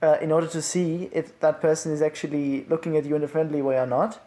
uh, 0.03 0.17
in 0.21 0.33
order 0.33 0.47
to 0.49 0.63
see 0.63 1.11
if 1.13 1.39
that 1.41 1.61
person 1.61 1.93
is 1.93 2.03
actually 2.03 2.65
looking 2.69 2.97
at 2.97 3.05
you 3.05 3.15
in 3.15 3.23
a 3.23 3.29
friendly 3.29 3.63
way 3.63 3.79
or 3.79 3.87
not. 3.87 4.27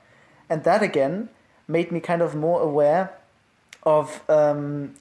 And 0.49 0.63
that 0.63 0.83
again 0.83 1.29
made 1.67 1.91
me 1.91 1.99
kind 1.99 2.21
of 2.21 2.35
more 2.35 2.61
aware 2.61 3.13
of 3.83 4.21
um, 4.29 4.95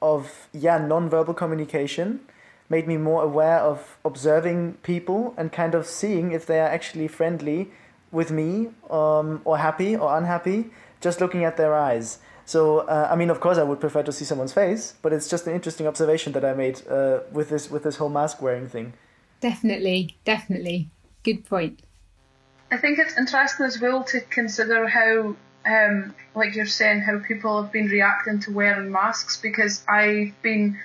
of 0.00 0.48
yeah 0.52 0.78
non-verbal 0.78 1.34
communication 1.34 2.20
made 2.68 2.86
me 2.86 2.96
more 2.96 3.22
aware 3.22 3.58
of 3.58 3.96
observing 4.04 4.74
people 4.82 5.34
and 5.36 5.52
kind 5.52 5.74
of 5.74 5.86
seeing 5.86 6.32
if 6.32 6.46
they 6.46 6.60
are 6.60 6.68
actually 6.68 7.08
friendly 7.08 7.70
with 8.14 8.30
me 8.30 8.68
um, 8.88 9.42
or 9.44 9.58
happy 9.58 9.96
or 9.96 10.16
unhappy 10.16 10.70
just 11.00 11.20
looking 11.20 11.44
at 11.44 11.56
their 11.56 11.74
eyes. 11.74 12.18
So 12.46 12.78
uh, 12.80 13.08
I 13.10 13.16
mean, 13.16 13.30
of 13.30 13.40
course, 13.40 13.58
I 13.58 13.62
would 13.62 13.80
prefer 13.80 14.02
to 14.02 14.12
see 14.12 14.24
someone's 14.24 14.52
face, 14.52 14.94
but 15.02 15.12
it's 15.12 15.28
just 15.28 15.46
an 15.46 15.54
interesting 15.54 15.86
observation 15.86 16.32
that 16.32 16.44
I 16.44 16.54
made 16.54 16.86
uh, 16.88 17.20
with 17.32 17.48
this 17.50 17.70
with 17.70 17.82
this 17.82 17.96
whole 17.96 18.08
mask 18.08 18.40
wearing 18.40 18.68
thing. 18.68 18.94
Definitely, 19.40 20.16
definitely, 20.24 20.88
good 21.22 21.44
point. 21.44 21.80
I 22.70 22.76
think 22.76 22.98
it's 22.98 23.16
interesting 23.16 23.66
as 23.66 23.80
well 23.80 24.02
to 24.04 24.20
consider 24.20 24.88
how, 24.88 25.36
um, 25.66 26.14
like 26.34 26.54
you're 26.54 26.66
saying, 26.66 27.02
how 27.02 27.18
people 27.18 27.62
have 27.62 27.72
been 27.72 27.86
reacting 27.86 28.40
to 28.40 28.52
wearing 28.52 28.90
masks 28.90 29.40
because 29.40 29.84
I've 29.86 30.34
been 30.42 30.78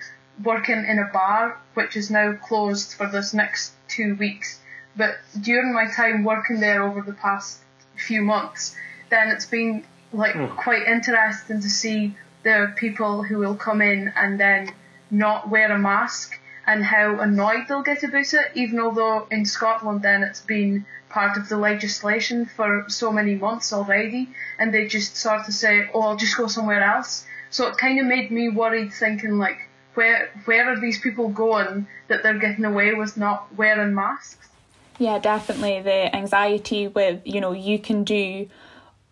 working 0.43 0.85
in 0.85 0.99
a 0.99 1.09
bar 1.11 1.57
which 1.73 1.97
is 1.97 2.09
now 2.09 2.33
closed 2.33 2.93
for 2.93 3.07
this 3.07 3.33
next 3.33 3.73
two 3.87 4.15
weeks 4.15 4.59
but 4.99 5.17
during 5.39 5.73
my 5.73 5.87
time 5.87 6.25
working 6.25 6.59
there 6.59 6.83
over 6.83 7.01
the 7.01 7.13
past 7.13 7.59
few 7.95 8.21
months, 8.21 8.75
then 9.09 9.29
it's 9.29 9.45
been 9.45 9.85
like 10.11 10.35
mm. 10.35 10.53
quite 10.57 10.85
interesting 10.87 11.61
to 11.61 11.69
see 11.69 12.13
the 12.43 12.73
people 12.75 13.23
who 13.23 13.37
will 13.37 13.55
come 13.55 13.81
in 13.81 14.11
and 14.17 14.37
then 14.37 14.73
not 15.09 15.49
wear 15.49 15.71
a 15.71 15.79
mask 15.79 16.37
and 16.67 16.83
how 16.83 17.19
annoyed 17.19 17.63
they'll 17.67 17.81
get 17.81 18.03
about 18.03 18.33
it, 18.33 18.51
even 18.55 18.77
although 18.79 19.25
in 19.31 19.45
Scotland 19.45 20.01
then 20.01 20.21
it's 20.21 20.41
been 20.41 20.85
part 21.07 21.37
of 21.37 21.47
the 21.47 21.57
legislation 21.57 22.45
for 22.45 22.85
so 22.89 23.11
many 23.11 23.35
months 23.35 23.71
already, 23.71 24.27
and 24.59 24.73
they 24.73 24.85
just 24.85 25.15
sort 25.15 25.47
of 25.47 25.53
say, 25.53 25.89
"Oh, 25.93 26.01
I'll 26.01 26.17
just 26.17 26.37
go 26.37 26.47
somewhere 26.47 26.83
else." 26.83 27.25
So 27.49 27.67
it 27.67 27.77
kind 27.77 27.99
of 27.99 28.05
made 28.05 28.29
me 28.31 28.49
worried, 28.49 28.93
thinking 28.93 29.39
like, 29.39 29.59
where 29.95 30.29
where 30.45 30.69
are 30.69 30.79
these 30.79 30.99
people 30.99 31.29
going 31.29 31.87
that 32.09 32.21
they're 32.21 32.43
getting 32.45 32.65
away 32.65 32.93
with 32.93 33.17
not 33.17 33.47
wearing 33.55 33.95
masks? 33.95 34.49
Yeah, 34.99 35.17
definitely. 35.17 35.81
The 35.81 36.13
anxiety 36.13 36.89
with, 36.89 37.21
you 37.25 37.39
know, 37.39 37.53
you 37.53 37.79
can 37.79 38.03
do 38.03 38.49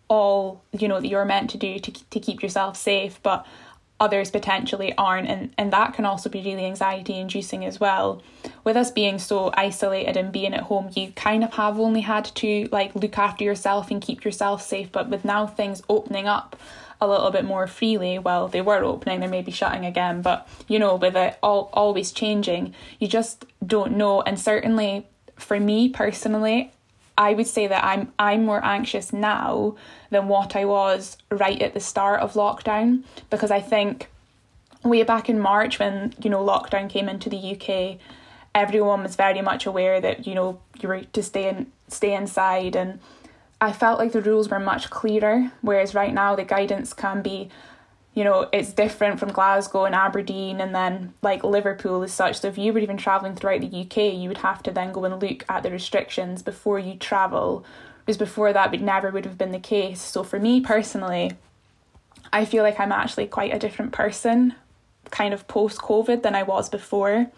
all, 0.06 0.62
you 0.72 0.86
know, 0.86 1.00
that 1.00 1.08
you're 1.08 1.24
meant 1.24 1.50
to 1.50 1.58
do 1.58 1.78
to, 1.78 2.10
to 2.10 2.20
keep 2.20 2.42
yourself 2.42 2.76
safe, 2.76 3.18
but 3.22 3.46
others 3.98 4.30
potentially 4.30 4.94
aren't. 4.96 5.28
And, 5.28 5.52
and 5.56 5.72
that 5.72 5.94
can 5.94 6.04
also 6.04 6.28
be 6.28 6.42
really 6.42 6.66
anxiety 6.66 7.14
inducing 7.18 7.64
as 7.64 7.80
well. 7.80 8.22
With 8.64 8.76
us 8.76 8.90
being 8.90 9.18
so 9.18 9.50
isolated 9.54 10.16
and 10.16 10.30
being 10.30 10.52
at 10.52 10.64
home, 10.64 10.90
you 10.94 11.10
kind 11.12 11.42
of 11.42 11.54
have 11.54 11.80
only 11.80 12.02
had 12.02 12.26
to 12.36 12.68
like 12.70 12.94
look 12.94 13.18
after 13.18 13.42
yourself 13.42 13.90
and 13.90 14.00
keep 14.00 14.24
yourself 14.24 14.62
safe. 14.62 14.92
But 14.92 15.08
with 15.08 15.24
now 15.24 15.46
things 15.46 15.82
opening 15.88 16.28
up, 16.28 16.54
a 17.00 17.08
little 17.08 17.30
bit 17.30 17.44
more 17.44 17.66
freely. 17.66 18.18
Well, 18.18 18.48
they 18.48 18.60
were 18.60 18.82
opening, 18.82 19.20
they 19.20 19.28
may 19.28 19.42
be 19.42 19.52
shutting 19.52 19.84
again, 19.84 20.20
but 20.20 20.48
you 20.66 20.78
know, 20.78 20.96
with 20.96 21.16
it 21.16 21.38
all 21.42 21.70
always 21.72 22.10
changing, 22.10 22.74
you 22.98 23.06
just 23.06 23.44
don't 23.64 23.96
know. 23.96 24.20
And 24.22 24.38
certainly 24.38 25.06
for 25.38 25.58
me 25.58 25.88
personally, 25.88 26.72
I 27.16 27.34
would 27.34 27.46
say 27.46 27.66
that 27.66 27.84
I'm 27.84 28.12
I'm 28.18 28.44
more 28.44 28.64
anxious 28.64 29.12
now 29.12 29.76
than 30.10 30.28
what 30.28 30.54
I 30.54 30.64
was 30.64 31.16
right 31.30 31.60
at 31.60 31.74
the 31.74 31.80
start 31.80 32.20
of 32.20 32.34
lockdown 32.34 33.02
because 33.30 33.50
I 33.50 33.60
think 33.60 34.08
way 34.84 35.02
back 35.02 35.28
in 35.28 35.40
March 35.40 35.78
when 35.78 36.14
you 36.22 36.30
know 36.30 36.44
lockdown 36.44 36.88
came 36.88 37.08
into 37.08 37.28
the 37.28 37.36
UK, 37.54 37.98
everyone 38.54 39.02
was 39.02 39.16
very 39.16 39.42
much 39.42 39.66
aware 39.66 40.00
that 40.00 40.26
you 40.26 40.34
know 40.34 40.60
you 40.80 40.88
were 40.88 41.00
to 41.02 41.22
stay 41.22 41.48
in 41.48 41.72
stay 41.88 42.14
inside 42.14 42.76
and 42.76 43.00
I 43.60 43.72
felt 43.72 43.98
like 43.98 44.12
the 44.12 44.22
rules 44.22 44.48
were 44.48 44.60
much 44.60 44.88
clearer 44.88 45.50
whereas 45.60 45.94
right 45.94 46.14
now 46.14 46.36
the 46.36 46.44
guidance 46.44 46.92
can 46.92 47.22
be 47.22 47.48
you 48.18 48.24
know, 48.24 48.48
it's 48.52 48.72
different 48.72 49.20
from 49.20 49.30
Glasgow 49.30 49.84
and 49.84 49.94
Aberdeen 49.94 50.60
and 50.60 50.74
then 50.74 51.14
like 51.22 51.44
Liverpool 51.44 52.02
as 52.02 52.12
such. 52.12 52.40
So 52.40 52.48
if 52.48 52.58
you 52.58 52.72
were 52.72 52.80
even 52.80 52.96
travelling 52.96 53.36
throughout 53.36 53.60
the 53.60 53.82
UK, 53.82 54.12
you 54.12 54.26
would 54.26 54.38
have 54.38 54.60
to 54.64 54.72
then 54.72 54.90
go 54.90 55.04
and 55.04 55.22
look 55.22 55.44
at 55.48 55.62
the 55.62 55.70
restrictions 55.70 56.42
before 56.42 56.80
you 56.80 56.96
travel. 56.96 57.64
Because 58.00 58.16
before 58.16 58.52
that 58.52 58.72
would 58.72 58.82
never 58.82 59.12
would 59.12 59.24
have 59.24 59.38
been 59.38 59.52
the 59.52 59.60
case. 59.60 60.00
So 60.00 60.24
for 60.24 60.40
me 60.40 60.60
personally, 60.60 61.30
I 62.32 62.44
feel 62.44 62.64
like 62.64 62.80
I'm 62.80 62.90
actually 62.90 63.28
quite 63.28 63.54
a 63.54 63.58
different 63.60 63.92
person 63.92 64.56
kind 65.12 65.32
of 65.32 65.46
post 65.46 65.78
COVID 65.78 66.24
than 66.24 66.34
I 66.34 66.42
was 66.42 66.68
before. 66.68 67.30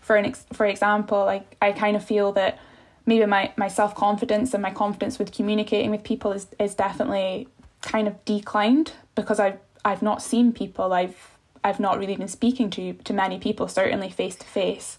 For 0.00 0.16
an 0.16 0.24
ex- 0.24 0.46
for 0.54 0.64
example, 0.64 1.26
like 1.26 1.58
I 1.60 1.72
kind 1.72 1.94
of 1.94 2.02
feel 2.02 2.32
that 2.32 2.58
maybe 3.04 3.26
my, 3.26 3.52
my 3.58 3.68
self 3.68 3.94
confidence 3.94 4.54
and 4.54 4.62
my 4.62 4.70
confidence 4.70 5.18
with 5.18 5.30
communicating 5.30 5.90
with 5.90 6.04
people 6.04 6.32
is, 6.32 6.46
is 6.58 6.74
definitely 6.74 7.48
kind 7.82 8.08
of 8.08 8.24
declined 8.24 8.92
because 9.14 9.38
I've 9.38 9.58
I've 9.84 10.02
not 10.02 10.22
seen 10.22 10.52
people. 10.52 10.92
I've 10.92 11.30
I've 11.64 11.80
not 11.80 11.98
really 11.98 12.16
been 12.16 12.28
speaking 12.28 12.70
to 12.70 12.94
to 12.94 13.12
many 13.12 13.38
people, 13.38 13.68
certainly 13.68 14.10
face 14.10 14.36
to 14.36 14.46
face. 14.46 14.98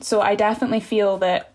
So 0.00 0.20
I 0.20 0.34
definitely 0.34 0.80
feel 0.80 1.18
that 1.18 1.52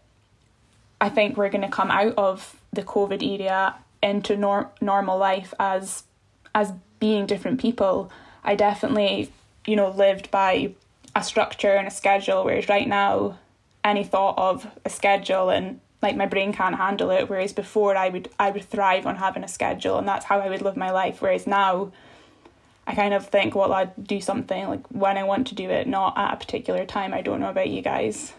I 1.01 1.09
think 1.09 1.35
we're 1.35 1.49
going 1.49 1.63
to 1.63 1.69
come 1.69 1.91
out 1.91 2.13
of 2.17 2.55
the 2.71 2.83
COVID 2.83 3.21
era 3.23 3.75
into 4.01 4.37
nor- 4.37 4.71
normal 4.81 5.17
life 5.17 5.53
as 5.59 6.03
as 6.53 6.73
being 6.99 7.25
different 7.25 7.59
people. 7.59 8.11
I 8.43 8.55
definitely, 8.55 9.31
you 9.65 9.75
know, 9.75 9.89
lived 9.89 10.29
by 10.31 10.73
a 11.15 11.23
structure 11.23 11.73
and 11.73 11.87
a 11.87 11.91
schedule, 11.91 12.43
whereas 12.43 12.69
right 12.69 12.87
now, 12.87 13.39
any 13.83 14.03
thought 14.03 14.37
of 14.37 14.67
a 14.83 14.89
schedule 14.89 15.49
and 15.49 15.79
like 16.01 16.15
my 16.15 16.25
brain 16.25 16.53
can't 16.53 16.75
handle 16.75 17.09
it. 17.09 17.29
Whereas 17.29 17.51
before, 17.51 17.97
I 17.97 18.09
would 18.09 18.29
I 18.39 18.51
would 18.51 18.65
thrive 18.65 19.05
on 19.07 19.15
having 19.17 19.43
a 19.43 19.47
schedule, 19.47 19.97
and 19.97 20.07
that's 20.07 20.25
how 20.25 20.39
I 20.39 20.49
would 20.49 20.61
live 20.61 20.77
my 20.77 20.91
life. 20.91 21.21
Whereas 21.21 21.47
now, 21.47 21.91
I 22.87 22.93
kind 22.93 23.13
of 23.13 23.27
think, 23.27 23.55
well, 23.55 23.73
I'd 23.73 24.07
do 24.07 24.21
something 24.21 24.67
like 24.67 24.87
when 24.87 25.17
I 25.17 25.23
want 25.23 25.47
to 25.47 25.55
do 25.55 25.69
it, 25.69 25.87
not 25.87 26.17
at 26.17 26.33
a 26.33 26.37
particular 26.37 26.85
time. 26.85 27.13
I 27.13 27.21
don't 27.21 27.39
know 27.39 27.49
about 27.49 27.69
you 27.69 27.81
guys. 27.81 28.33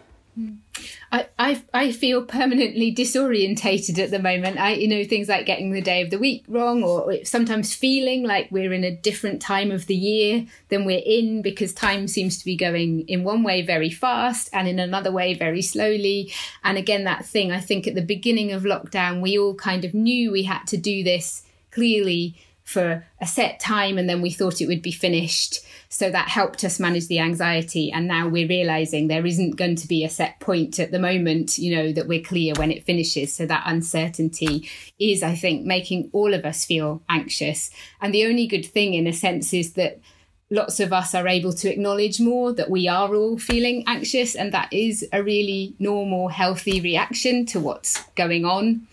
I, 1.11 1.27
I 1.39 1.63
I 1.73 1.91
feel 1.91 2.23
permanently 2.23 2.93
disorientated 2.93 3.97
at 3.97 4.11
the 4.11 4.19
moment. 4.19 4.59
I 4.59 4.73
you 4.73 4.87
know 4.87 5.03
things 5.03 5.29
like 5.29 5.47
getting 5.47 5.71
the 5.71 5.81
day 5.81 6.03
of 6.03 6.11
the 6.11 6.19
week 6.19 6.45
wrong, 6.47 6.83
or 6.83 7.25
sometimes 7.25 7.73
feeling 7.73 8.23
like 8.23 8.51
we're 8.51 8.73
in 8.73 8.83
a 8.83 8.95
different 8.95 9.41
time 9.41 9.71
of 9.71 9.87
the 9.87 9.95
year 9.95 10.45
than 10.69 10.85
we're 10.85 11.01
in 11.03 11.41
because 11.41 11.73
time 11.73 12.07
seems 12.07 12.37
to 12.37 12.45
be 12.45 12.55
going 12.55 13.07
in 13.07 13.23
one 13.23 13.41
way 13.41 13.63
very 13.63 13.89
fast 13.89 14.49
and 14.53 14.67
in 14.67 14.77
another 14.77 15.11
way 15.11 15.33
very 15.33 15.61
slowly. 15.61 16.31
And 16.63 16.77
again, 16.77 17.05
that 17.05 17.25
thing 17.25 17.51
I 17.51 17.59
think 17.59 17.87
at 17.87 17.95
the 17.95 18.01
beginning 18.01 18.51
of 18.51 18.61
lockdown, 18.61 19.21
we 19.21 19.39
all 19.39 19.55
kind 19.55 19.85
of 19.85 19.95
knew 19.95 20.31
we 20.31 20.43
had 20.43 20.65
to 20.67 20.77
do 20.77 21.03
this 21.03 21.43
clearly 21.71 22.35
for 22.67 23.05
a 23.21 23.25
set 23.25 23.61
time 23.61 23.97
and 23.97 24.09
then 24.09 24.21
we 24.21 24.29
thought 24.29 24.59
it 24.59 24.67
would 24.67 24.81
be 24.81 24.91
finished. 24.91 25.61
So 25.87 26.11
that 26.11 26.27
helped 26.27 26.65
us 26.65 26.81
manage 26.81 27.07
the 27.07 27.19
anxiety. 27.19 27.93
And 27.93 28.09
now 28.09 28.27
we're 28.27 28.49
realizing 28.49 29.07
there 29.07 29.25
isn't 29.25 29.55
going 29.55 29.77
to 29.77 29.87
be 29.87 30.03
a 30.03 30.09
set 30.09 30.41
point 30.41 30.77
at 30.77 30.91
the 30.91 30.99
moment, 30.99 31.57
you 31.57 31.73
know, 31.73 31.93
that 31.93 32.09
we're 32.09 32.21
clear 32.21 32.53
when 32.57 32.69
it 32.69 32.83
finishes. 32.83 33.33
So 33.33 33.45
that 33.45 33.63
uncertainty 33.65 34.69
is, 34.99 35.23
I 35.23 35.33
think, 35.33 35.65
making 35.65 36.09
all 36.11 36.33
of 36.33 36.43
us 36.43 36.65
feel 36.65 37.01
anxious. 37.07 37.71
And 38.01 38.13
the 38.13 38.25
only 38.25 38.47
good 38.47 38.65
thing, 38.65 38.95
in 38.95 39.07
a 39.07 39.13
sense, 39.13 39.53
is 39.53 39.73
that 39.73 40.01
lots 40.49 40.81
of 40.81 40.91
us 40.91 41.15
are 41.15 41.27
able 41.27 41.53
to 41.53 41.71
acknowledge 41.71 42.19
more 42.19 42.51
that 42.51 42.69
we 42.69 42.89
are 42.89 43.15
all 43.15 43.37
feeling 43.37 43.85
anxious. 43.87 44.35
And 44.35 44.53
that 44.53 44.73
is 44.73 45.07
a 45.13 45.23
really 45.23 45.73
normal, 45.79 46.27
healthy 46.27 46.81
reaction 46.81 47.45
to 47.45 47.61
what's 47.61 48.03
going 48.15 48.43
on. 48.43 48.87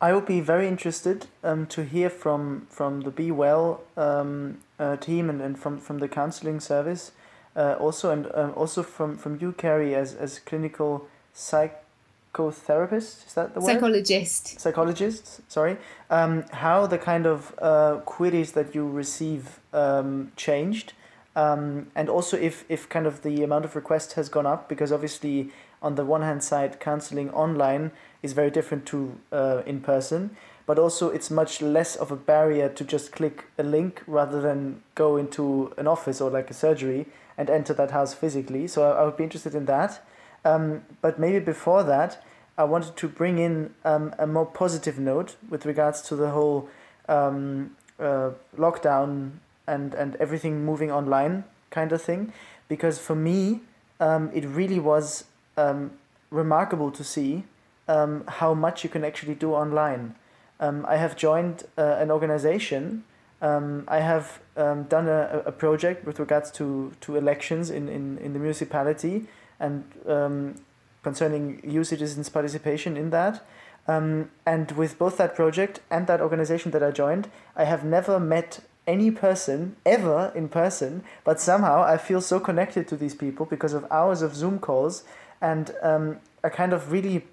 I 0.00 0.12
would 0.12 0.26
be 0.26 0.40
very 0.40 0.68
interested 0.68 1.26
um, 1.42 1.66
to 1.66 1.84
hear 1.84 2.08
from 2.08 2.66
from 2.70 3.00
the 3.00 3.10
Be 3.10 3.30
Well 3.32 3.80
um, 3.96 4.58
uh, 4.78 4.96
team 4.96 5.28
and, 5.28 5.40
and 5.40 5.58
from, 5.58 5.78
from 5.78 5.98
the 5.98 6.08
counseling 6.08 6.60
service, 6.60 7.10
uh, 7.56 7.74
also 7.80 8.10
and 8.10 8.30
um, 8.34 8.52
also 8.54 8.82
from, 8.82 9.16
from 9.16 9.38
you, 9.40 9.52
Kerry, 9.52 9.96
as 9.96 10.14
as 10.14 10.38
clinical 10.38 11.08
psychotherapist. 11.34 13.26
Is 13.26 13.34
that 13.34 13.54
the 13.54 13.60
word? 13.60 13.72
Psychologist. 13.72 14.60
Psychologist. 14.60 15.40
Sorry. 15.48 15.76
Um, 16.10 16.44
how 16.52 16.86
the 16.86 16.98
kind 16.98 17.26
of 17.26 17.52
uh, 17.60 17.96
queries 18.04 18.52
that 18.52 18.76
you 18.76 18.88
receive 18.88 19.58
um, 19.72 20.30
changed, 20.36 20.92
um, 21.34 21.88
and 21.96 22.08
also 22.08 22.36
if 22.36 22.64
if 22.68 22.88
kind 22.88 23.06
of 23.08 23.22
the 23.22 23.42
amount 23.42 23.64
of 23.64 23.74
requests 23.74 24.12
has 24.12 24.28
gone 24.28 24.46
up 24.46 24.68
because 24.68 24.92
obviously 24.92 25.50
on 25.82 25.94
the 25.94 26.04
one 26.04 26.22
hand 26.22 26.42
side 26.42 26.80
counseling 26.80 27.30
online 27.30 27.90
is 28.22 28.32
very 28.32 28.50
different 28.50 28.86
to 28.86 29.18
uh, 29.32 29.62
in 29.66 29.80
person 29.80 30.36
but 30.66 30.78
also 30.78 31.08
it's 31.08 31.30
much 31.30 31.62
less 31.62 31.96
of 31.96 32.10
a 32.10 32.16
barrier 32.16 32.68
to 32.68 32.84
just 32.84 33.10
click 33.10 33.46
a 33.56 33.62
link 33.62 34.02
rather 34.06 34.38
than 34.42 34.82
go 34.94 35.16
into 35.16 35.72
an 35.78 35.86
office 35.86 36.20
or 36.20 36.30
like 36.30 36.50
a 36.50 36.54
surgery 36.54 37.06
and 37.38 37.48
enter 37.48 37.72
that 37.72 37.90
house 37.90 38.12
physically. 38.12 38.66
So 38.66 38.82
i, 38.82 39.00
I 39.00 39.04
would 39.06 39.16
be 39.16 39.24
interested 39.24 39.54
in 39.54 39.64
that. 39.64 40.04
Um, 40.44 40.82
but 41.00 41.18
maybe 41.18 41.40
before 41.40 41.82
that 41.84 42.22
i 42.58 42.64
wanted 42.64 42.96
to 42.96 43.08
bring 43.08 43.38
in 43.38 43.72
um, 43.84 44.14
a 44.18 44.26
more 44.26 44.44
positive 44.44 44.98
note 44.98 45.36
with 45.48 45.64
regards 45.64 46.02
to 46.02 46.16
the 46.16 46.30
whole 46.30 46.68
um, 47.08 47.76
uh, 47.98 48.30
lockdown 48.58 49.30
and, 49.66 49.94
and 49.94 50.16
everything 50.16 50.64
moving 50.64 50.90
online 50.90 51.44
kind 51.70 51.92
of 51.92 52.02
thing 52.02 52.32
because 52.68 52.98
for 52.98 53.14
me 53.14 53.60
um, 54.00 54.30
it 54.34 54.44
really 54.44 54.78
was 54.78 55.24
um, 55.58 55.90
remarkable 56.30 56.90
to 56.92 57.04
see 57.04 57.44
um, 57.88 58.24
how 58.26 58.54
much 58.54 58.84
you 58.84 58.90
can 58.90 59.04
actually 59.04 59.34
do 59.34 59.52
online. 59.52 60.14
Um, 60.60 60.84
I 60.88 60.96
have 60.96 61.16
joined 61.16 61.64
uh, 61.76 61.96
an 61.98 62.10
organization. 62.10 63.04
Um, 63.40 63.84
I 63.88 64.00
have 64.00 64.40
um, 64.56 64.84
done 64.84 65.08
a, 65.08 65.42
a 65.46 65.52
project 65.52 66.04
with 66.06 66.18
regards 66.18 66.50
to, 66.52 66.92
to 67.02 67.16
elections 67.16 67.70
in, 67.70 67.88
in, 67.88 68.18
in 68.18 68.32
the 68.32 68.38
municipality 68.38 69.26
and 69.60 69.84
um, 70.06 70.54
concerning 71.02 71.60
EU 71.64 71.84
citizens' 71.84 72.28
participation 72.28 72.96
in 72.96 73.10
that. 73.10 73.44
Um, 73.86 74.30
and 74.44 74.70
with 74.72 74.98
both 74.98 75.16
that 75.16 75.34
project 75.34 75.80
and 75.90 76.06
that 76.08 76.20
organization 76.20 76.72
that 76.72 76.82
I 76.82 76.90
joined, 76.90 77.30
I 77.56 77.64
have 77.64 77.84
never 77.84 78.20
met 78.20 78.60
any 78.88 79.10
person 79.10 79.76
ever 79.86 80.32
in 80.34 80.48
person, 80.48 81.04
but 81.22 81.38
somehow 81.38 81.84
I 81.84 81.98
feel 81.98 82.20
so 82.20 82.40
connected 82.40 82.88
to 82.88 82.96
these 82.96 83.14
people 83.14 83.46
because 83.46 83.74
of 83.74 83.86
hours 83.90 84.22
of 84.22 84.34
Zoom 84.34 84.58
calls 84.58 85.04
and 85.40 85.70
um, 85.82 86.16
a 86.42 86.50
kind 86.50 86.72
of 86.72 86.90
really 86.90 87.26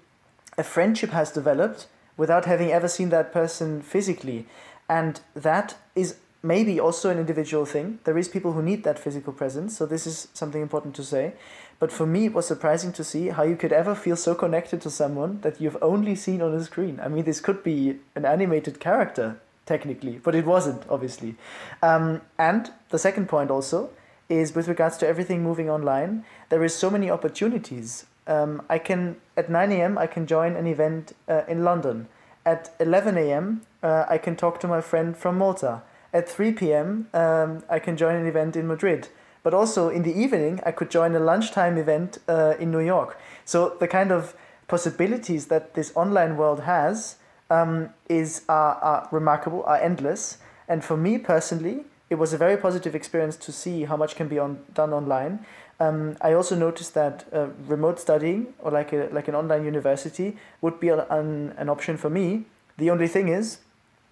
a 0.58 0.62
friendship 0.62 1.10
has 1.10 1.32
developed 1.32 1.86
without 2.16 2.44
having 2.44 2.70
ever 2.70 2.88
seen 2.88 3.08
that 3.08 3.32
person 3.32 3.82
physically. 3.82 4.46
And 4.88 5.20
that 5.34 5.76
is 5.94 6.16
maybe 6.42 6.78
also 6.78 7.10
an 7.10 7.18
individual 7.18 7.66
thing. 7.66 7.98
There 8.04 8.18
is 8.18 8.28
people 8.28 8.52
who 8.52 8.62
need 8.62 8.84
that 8.84 8.98
physical 8.98 9.32
presence, 9.32 9.76
so 9.76 9.86
this 9.86 10.06
is 10.06 10.28
something 10.32 10.62
important 10.62 10.94
to 10.96 11.04
say. 11.04 11.32
But 11.78 11.92
for 11.92 12.06
me, 12.06 12.26
it 12.26 12.32
was 12.32 12.46
surprising 12.46 12.92
to 12.92 13.04
see 13.04 13.28
how 13.28 13.42
you 13.42 13.56
could 13.56 13.72
ever 13.72 13.94
feel 13.94 14.16
so 14.16 14.34
connected 14.34 14.80
to 14.82 14.90
someone 14.90 15.40
that 15.40 15.60
you've 15.60 15.76
only 15.82 16.14
seen 16.14 16.40
on 16.40 16.54
a 16.54 16.62
screen. 16.62 17.00
I 17.02 17.08
mean, 17.08 17.24
this 17.24 17.40
could 17.40 17.62
be 17.62 17.98
an 18.14 18.24
animated 18.24 18.80
character, 18.80 19.40
technically, 19.66 20.20
but 20.22 20.34
it 20.34 20.46
wasn't, 20.46 20.82
obviously. 20.88 21.36
Um, 21.82 22.22
and 22.38 22.70
the 22.90 22.98
second 22.98 23.28
point 23.28 23.50
also 23.50 23.90
is 24.28 24.54
with 24.54 24.68
regards 24.68 24.96
to 24.98 25.06
everything 25.06 25.42
moving 25.42 25.68
online, 25.68 26.24
there 26.48 26.64
is 26.64 26.74
so 26.74 26.90
many 26.90 27.10
opportunities 27.10 28.06
um, 28.26 28.62
I 28.68 28.78
can 28.78 29.16
at 29.36 29.50
9 29.50 29.72
a.m. 29.72 29.98
I 29.98 30.06
can 30.06 30.26
join 30.26 30.56
an 30.56 30.66
event 30.66 31.12
uh, 31.28 31.42
in 31.48 31.64
London. 31.64 32.08
At 32.44 32.74
11 32.78 33.16
a.m. 33.18 33.62
Uh, 33.82 34.04
I 34.08 34.18
can 34.18 34.36
talk 34.36 34.60
to 34.60 34.68
my 34.68 34.80
friend 34.80 35.16
from 35.16 35.38
Malta. 35.38 35.82
At 36.12 36.28
3 36.28 36.52
p.m. 36.52 37.08
Um, 37.12 37.64
I 37.68 37.78
can 37.78 37.96
join 37.96 38.16
an 38.16 38.26
event 38.26 38.56
in 38.56 38.66
Madrid. 38.66 39.08
But 39.42 39.54
also 39.54 39.88
in 39.88 40.02
the 40.02 40.12
evening, 40.12 40.60
I 40.66 40.72
could 40.72 40.90
join 40.90 41.14
a 41.14 41.20
lunchtime 41.20 41.78
event 41.78 42.18
uh, 42.28 42.54
in 42.58 42.70
New 42.70 42.80
York. 42.80 43.18
So 43.44 43.76
the 43.78 43.86
kind 43.86 44.10
of 44.10 44.34
possibilities 44.66 45.46
that 45.46 45.74
this 45.74 45.92
online 45.94 46.36
world 46.36 46.60
has 46.60 47.16
um, 47.50 47.90
is 48.08 48.42
are, 48.48 48.74
are 48.76 49.08
remarkable, 49.10 49.62
are 49.64 49.78
endless. 49.78 50.38
And 50.68 50.84
for 50.84 50.96
me 50.96 51.18
personally, 51.18 51.84
it 52.10 52.16
was 52.16 52.32
a 52.32 52.38
very 52.38 52.56
positive 52.56 52.94
experience 52.94 53.36
to 53.36 53.52
see 53.52 53.84
how 53.84 53.96
much 53.96 54.16
can 54.16 54.28
be 54.28 54.38
on, 54.38 54.58
done 54.74 54.92
online. 54.92 55.44
Um, 55.78 56.16
I 56.20 56.32
also 56.32 56.54
noticed 56.54 56.94
that 56.94 57.26
uh, 57.32 57.48
remote 57.66 58.00
studying 58.00 58.54
or 58.58 58.70
like 58.70 58.92
a 58.92 59.08
like 59.12 59.28
an 59.28 59.34
online 59.34 59.64
university 59.64 60.36
would 60.62 60.80
be 60.80 60.88
an, 60.88 61.54
an 61.56 61.68
option 61.68 61.96
for 61.96 62.08
me. 62.08 62.44
The 62.78 62.90
only 62.90 63.08
thing 63.08 63.28
is, 63.28 63.58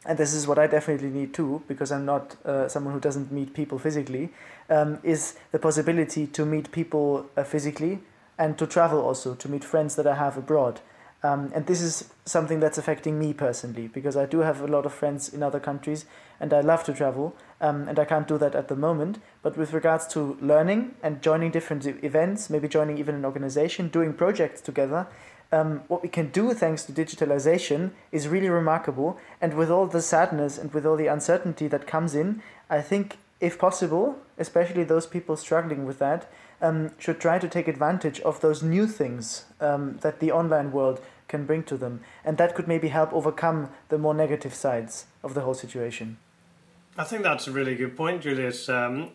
and 0.05 0.19
this 0.19 0.35
is 0.35 0.47
what 0.47 0.59
I 0.59 0.67
definitely 0.67 1.09
need 1.09 1.33
too, 1.33 1.63
because 1.67 1.91
I'm 1.91 2.05
not 2.05 2.37
uh, 2.45 2.69
someone 2.69 2.93
who 2.93 3.01
doesn't 3.01 3.33
meet 3.33 3.55
people 3.55 3.79
physically, 3.79 4.31
um, 4.69 4.99
is 5.03 5.37
the 5.53 5.59
possibility 5.59 6.27
to 6.27 6.45
meet 6.45 6.71
people 6.71 7.31
uh, 7.37 7.45
physically 7.45 8.01
and 8.39 8.59
to 8.59 8.67
travel 8.67 9.01
also 9.01 9.35
to 9.35 9.49
meet 9.49 9.65
friends 9.65 9.97
that 9.97 10.07
I 10.07 10.17
have 10.17 10.37
abroad. 10.37 10.81
Um, 11.25 11.51
and 11.55 11.65
this 11.65 11.81
is 11.81 12.11
something 12.27 12.61
that's 12.61 12.77
affecting 12.77 13.19
me 13.19 13.33
personally 13.33 13.89
because 13.89 14.15
I 14.15 14.27
do 14.27 14.41
have 14.41 14.61
a 14.61 14.67
lot 14.67 14.85
of 14.85 14.93
friends 14.93 15.33
in 15.33 15.43
other 15.43 15.59
countries 15.59 16.05
and 16.39 16.53
I 16.53 16.61
love 16.61 16.85
to 16.85 16.93
travel 16.93 17.35
um, 17.63 17.89
and 17.89 17.99
I 17.99 18.05
can't 18.05 18.29
do 18.29 18.37
that 18.37 18.55
at 18.55 18.69
the 18.69 18.77
moment. 18.77 19.21
But 19.43 19.57
with 19.57 19.73
regards 19.73 20.07
to 20.09 20.37
learning 20.43 20.97
and 21.03 21.23
joining 21.23 21.51
different 21.51 21.87
events, 21.87 22.51
maybe 22.51 22.69
joining 22.69 22.99
even 22.99 23.15
an 23.15 23.25
organization, 23.25 23.89
doing 23.89 24.13
projects 24.13 24.61
together, 24.61 25.07
um, 25.51 25.81
what 25.89 26.03
we 26.03 26.11
can 26.11 26.29
do 26.29 26.53
thanks 26.53 26.85
to 26.85 26.93
digitalization 26.93 27.93
is 28.13 28.29
really 28.29 28.51
remarkable. 28.51 29.19
And 29.41 29.55
with 29.55 29.71
all 29.71 29.87
the 29.87 30.03
sadness 30.03 30.59
and 30.59 30.75
with 30.75 30.85
all 30.85 30.97
the 30.97 31.07
uncertainty 31.07 31.69
that 31.69 31.87
comes 31.87 32.15
in, 32.15 32.43
I 32.69 32.83
think 32.83 33.17
if 33.41 33.59
possible, 33.59 34.19
especially 34.39 34.85
those 34.85 35.07
people 35.07 35.37
struggling 35.37 35.87
with 35.87 35.99
that, 36.01 36.31
um, 36.61 36.91
should 36.99 37.21
try 37.21 37.39
to 37.39 37.49
take 37.49 37.69
advantage 37.69 38.21
of 38.21 38.41
those 38.41 38.63
new 38.63 38.87
things 38.87 39.45
um, 39.61 39.99
that 40.03 40.21
the 40.21 40.33
online 40.33 40.73
world 40.73 41.01
can 41.35 41.47
bring 41.47 41.65
to 41.65 41.77
them. 41.77 41.95
And 42.25 42.39
that 42.39 42.55
could 42.55 42.69
maybe 42.69 42.89
help 42.89 43.13
overcome 43.13 43.71
the 43.89 43.99
more 43.99 44.15
negative 44.15 44.55
sides 44.55 45.07
of 45.23 45.35
the 45.35 45.41
whole 45.41 45.59
situation. 45.67 46.19
I 46.97 47.05
think 47.05 47.23
that's 47.25 47.49
a 47.49 47.53
really 47.53 47.75
good 47.75 47.97
point, 47.97 48.23
Julius. 48.23 48.69
Um, 48.69 49.11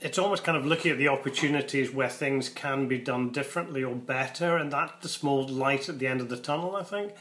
it's 0.00 0.18
almost 0.18 0.44
kind 0.44 0.56
of 0.56 0.64
looking 0.64 0.92
at 0.92 0.98
the 0.98 1.08
opportunities 1.08 1.92
where 1.92 2.08
things 2.08 2.48
can 2.48 2.86
be 2.86 2.98
done 2.98 3.30
differently 3.30 3.82
or 3.82 3.96
better, 3.96 4.56
and 4.56 4.72
that's 4.72 5.02
the 5.02 5.08
small 5.08 5.48
light 5.48 5.88
at 5.88 5.98
the 5.98 6.06
end 6.06 6.20
of 6.20 6.28
the 6.28 6.36
tunnel, 6.36 6.76
I 6.76 6.84
think. 6.84 7.12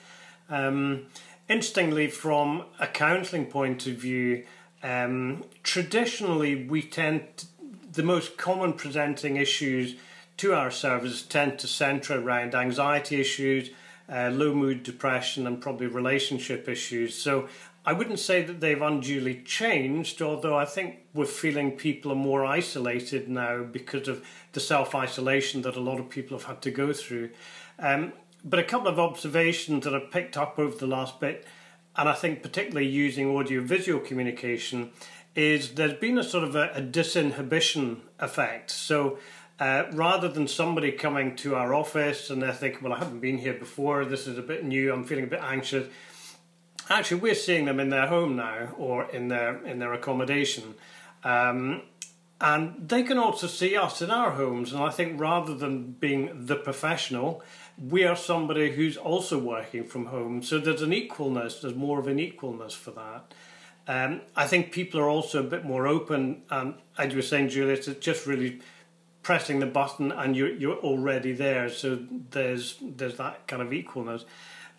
Um, 0.49 1.07
interestingly, 1.49 2.07
from 2.07 2.65
a 2.79 2.85
counselling 2.85 3.47
point 3.47 3.87
of 3.87 3.95
view, 3.95 4.43
um, 4.83 5.43
traditionally 5.63 6.53
we 6.65 6.83
tend 6.83 7.21
to, 7.37 7.45
the 7.93 8.03
most 8.03 8.37
common 8.37 8.73
presenting 8.73 9.37
issues 9.37 9.95
to 10.37 10.53
our 10.53 10.69
services 10.69 11.23
tend 11.23 11.57
to 11.59 11.67
centre 11.67 12.19
around 12.21 12.53
anxiety 12.53 13.19
issues, 13.19 13.71
uh, 14.11 14.29
low 14.29 14.53
mood 14.53 14.83
depression, 14.83 15.47
and 15.47 15.61
probably 15.61 15.87
relationship 15.87 16.67
issues. 16.67 17.15
So 17.15 17.47
I 17.85 17.93
wouldn't 17.93 18.19
say 18.19 18.43
that 18.43 18.59
they've 18.59 18.81
unduly 18.81 19.43
changed, 19.43 20.21
although 20.21 20.57
I 20.57 20.65
think 20.65 21.05
we're 21.13 21.25
feeling 21.25 21.71
people 21.71 22.11
are 22.11 22.15
more 22.15 22.45
isolated 22.45 23.29
now 23.29 23.63
because 23.63 24.09
of 24.09 24.25
the 24.51 24.59
self 24.59 24.93
isolation 24.93 25.61
that 25.61 25.77
a 25.77 25.79
lot 25.79 25.99
of 25.99 26.09
people 26.09 26.37
have 26.37 26.47
had 26.47 26.61
to 26.63 26.71
go 26.71 26.91
through. 26.91 27.29
Um, 27.79 28.11
but 28.43 28.59
a 28.59 28.63
couple 28.63 28.87
of 28.87 28.99
observations 28.99 29.85
that 29.85 29.95
I've 29.95 30.11
picked 30.11 30.35
up 30.35 30.59
over 30.59 30.77
the 30.77 30.85
last 30.85 31.19
bit, 31.19 31.45
and 31.95 32.09
I 32.09 32.13
think 32.13 32.43
particularly 32.43 32.87
using 32.87 33.35
audio 33.35 33.61
visual 33.61 33.99
communication, 33.99 34.91
is 35.35 35.75
there's 35.75 35.93
been 35.93 36.17
a 36.17 36.23
sort 36.23 36.43
of 36.43 36.55
a, 36.55 36.71
a 36.73 36.81
disinhibition 36.81 37.99
effect. 38.19 38.71
So 38.71 39.17
uh, 39.59 39.85
rather 39.93 40.27
than 40.27 40.47
somebody 40.47 40.91
coming 40.91 41.35
to 41.37 41.55
our 41.55 41.73
office 41.73 42.29
and 42.29 42.41
they're 42.41 42.53
thinking, 42.53 42.83
well, 42.83 42.93
I 42.93 42.99
haven't 42.99 43.19
been 43.19 43.37
here 43.37 43.53
before, 43.53 44.05
this 44.05 44.27
is 44.27 44.37
a 44.37 44.41
bit 44.43 44.63
new, 44.63 44.93
I'm 44.93 45.03
feeling 45.03 45.23
a 45.23 45.27
bit 45.27 45.41
anxious. 45.41 45.87
Actually, 46.89 47.21
we're 47.21 47.35
seeing 47.35 47.65
them 47.65 47.79
in 47.79 47.89
their 47.89 48.07
home 48.07 48.35
now 48.35 48.69
or 48.77 49.09
in 49.11 49.27
their 49.27 49.65
in 49.65 49.79
their 49.79 49.93
accommodation. 49.93 50.75
Um, 51.23 51.81
and 52.39 52.87
they 52.87 53.03
can 53.03 53.17
also 53.17 53.47
see 53.47 53.75
us 53.75 54.01
in 54.01 54.11
our 54.11 54.31
homes. 54.31 54.71
And 54.71 54.81
I 54.81 54.91
think 54.91 55.19
rather 55.19 55.55
than 55.55 55.93
being 55.93 56.45
the 56.45 56.55
professional, 56.55 57.41
we 57.77 58.03
are 58.03 58.15
somebody 58.15 58.71
who's 58.71 58.95
also 58.95 59.39
working 59.39 59.83
from 59.83 60.07
home. 60.07 60.43
So 60.43 60.59
there's 60.59 60.83
an 60.83 60.91
equalness, 60.91 61.61
there's 61.61 61.75
more 61.75 61.99
of 61.99 62.07
an 62.07 62.17
equalness 62.17 62.73
for 62.73 62.91
that. 62.91 63.33
Um, 63.87 64.21
I 64.35 64.45
think 64.45 64.71
people 64.71 64.99
are 64.99 65.09
also 65.09 65.39
a 65.39 65.43
bit 65.49 65.65
more 65.65 65.87
open. 65.87 66.43
Um, 66.49 66.75
as 66.97 67.11
you 67.11 67.17
were 67.17 67.23
saying, 67.23 67.49
Julius, 67.49 67.87
it's 67.87 68.05
just 68.05 68.27
really 68.27 68.59
pressing 69.27 69.59
the 69.59 69.65
button 69.65 70.09
and 70.09 70.37
you're 70.37 70.53
you're 70.53 70.77
already 70.77 71.33
there. 71.33 71.67
So 71.69 71.99
there's 72.31 72.77
there's 72.81 73.17
that 73.17 73.45
kind 73.45 73.61
of 73.61 73.67
equalness. 73.71 74.23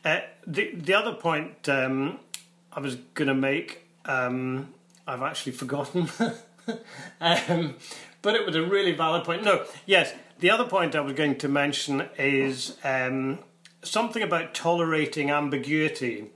Uh, 0.03 0.21
the 0.47 0.75
the 0.75 0.95
other 0.95 1.13
point 1.13 1.69
um, 1.69 2.19
I 2.73 2.81
was 2.81 2.95
going 3.13 3.29
to 3.29 3.35
make, 3.35 3.85
um, 4.07 4.73
I've 5.07 5.21
actually 5.21 5.53
forgotten, 5.53 6.09
um, 7.21 7.75
but 8.23 8.37
it 8.37 8.47
was 8.47 8.57
a 8.57 8.63
really 8.63 8.93
valid 8.93 9.25
point. 9.25 9.45
No, 9.45 9.67
yes, 9.85 10.15
the 10.39 10.51
other 10.51 10.65
point 10.65 10.97
I 10.97 11.01
was 11.01 11.13
going 11.13 11.37
to 11.37 11.49
mention 11.49 12.09
is 12.17 12.79
um, 12.83 13.41
something 13.83 14.23
about 14.23 14.55
tolerating 14.55 15.31
ambiguity. 15.31 16.31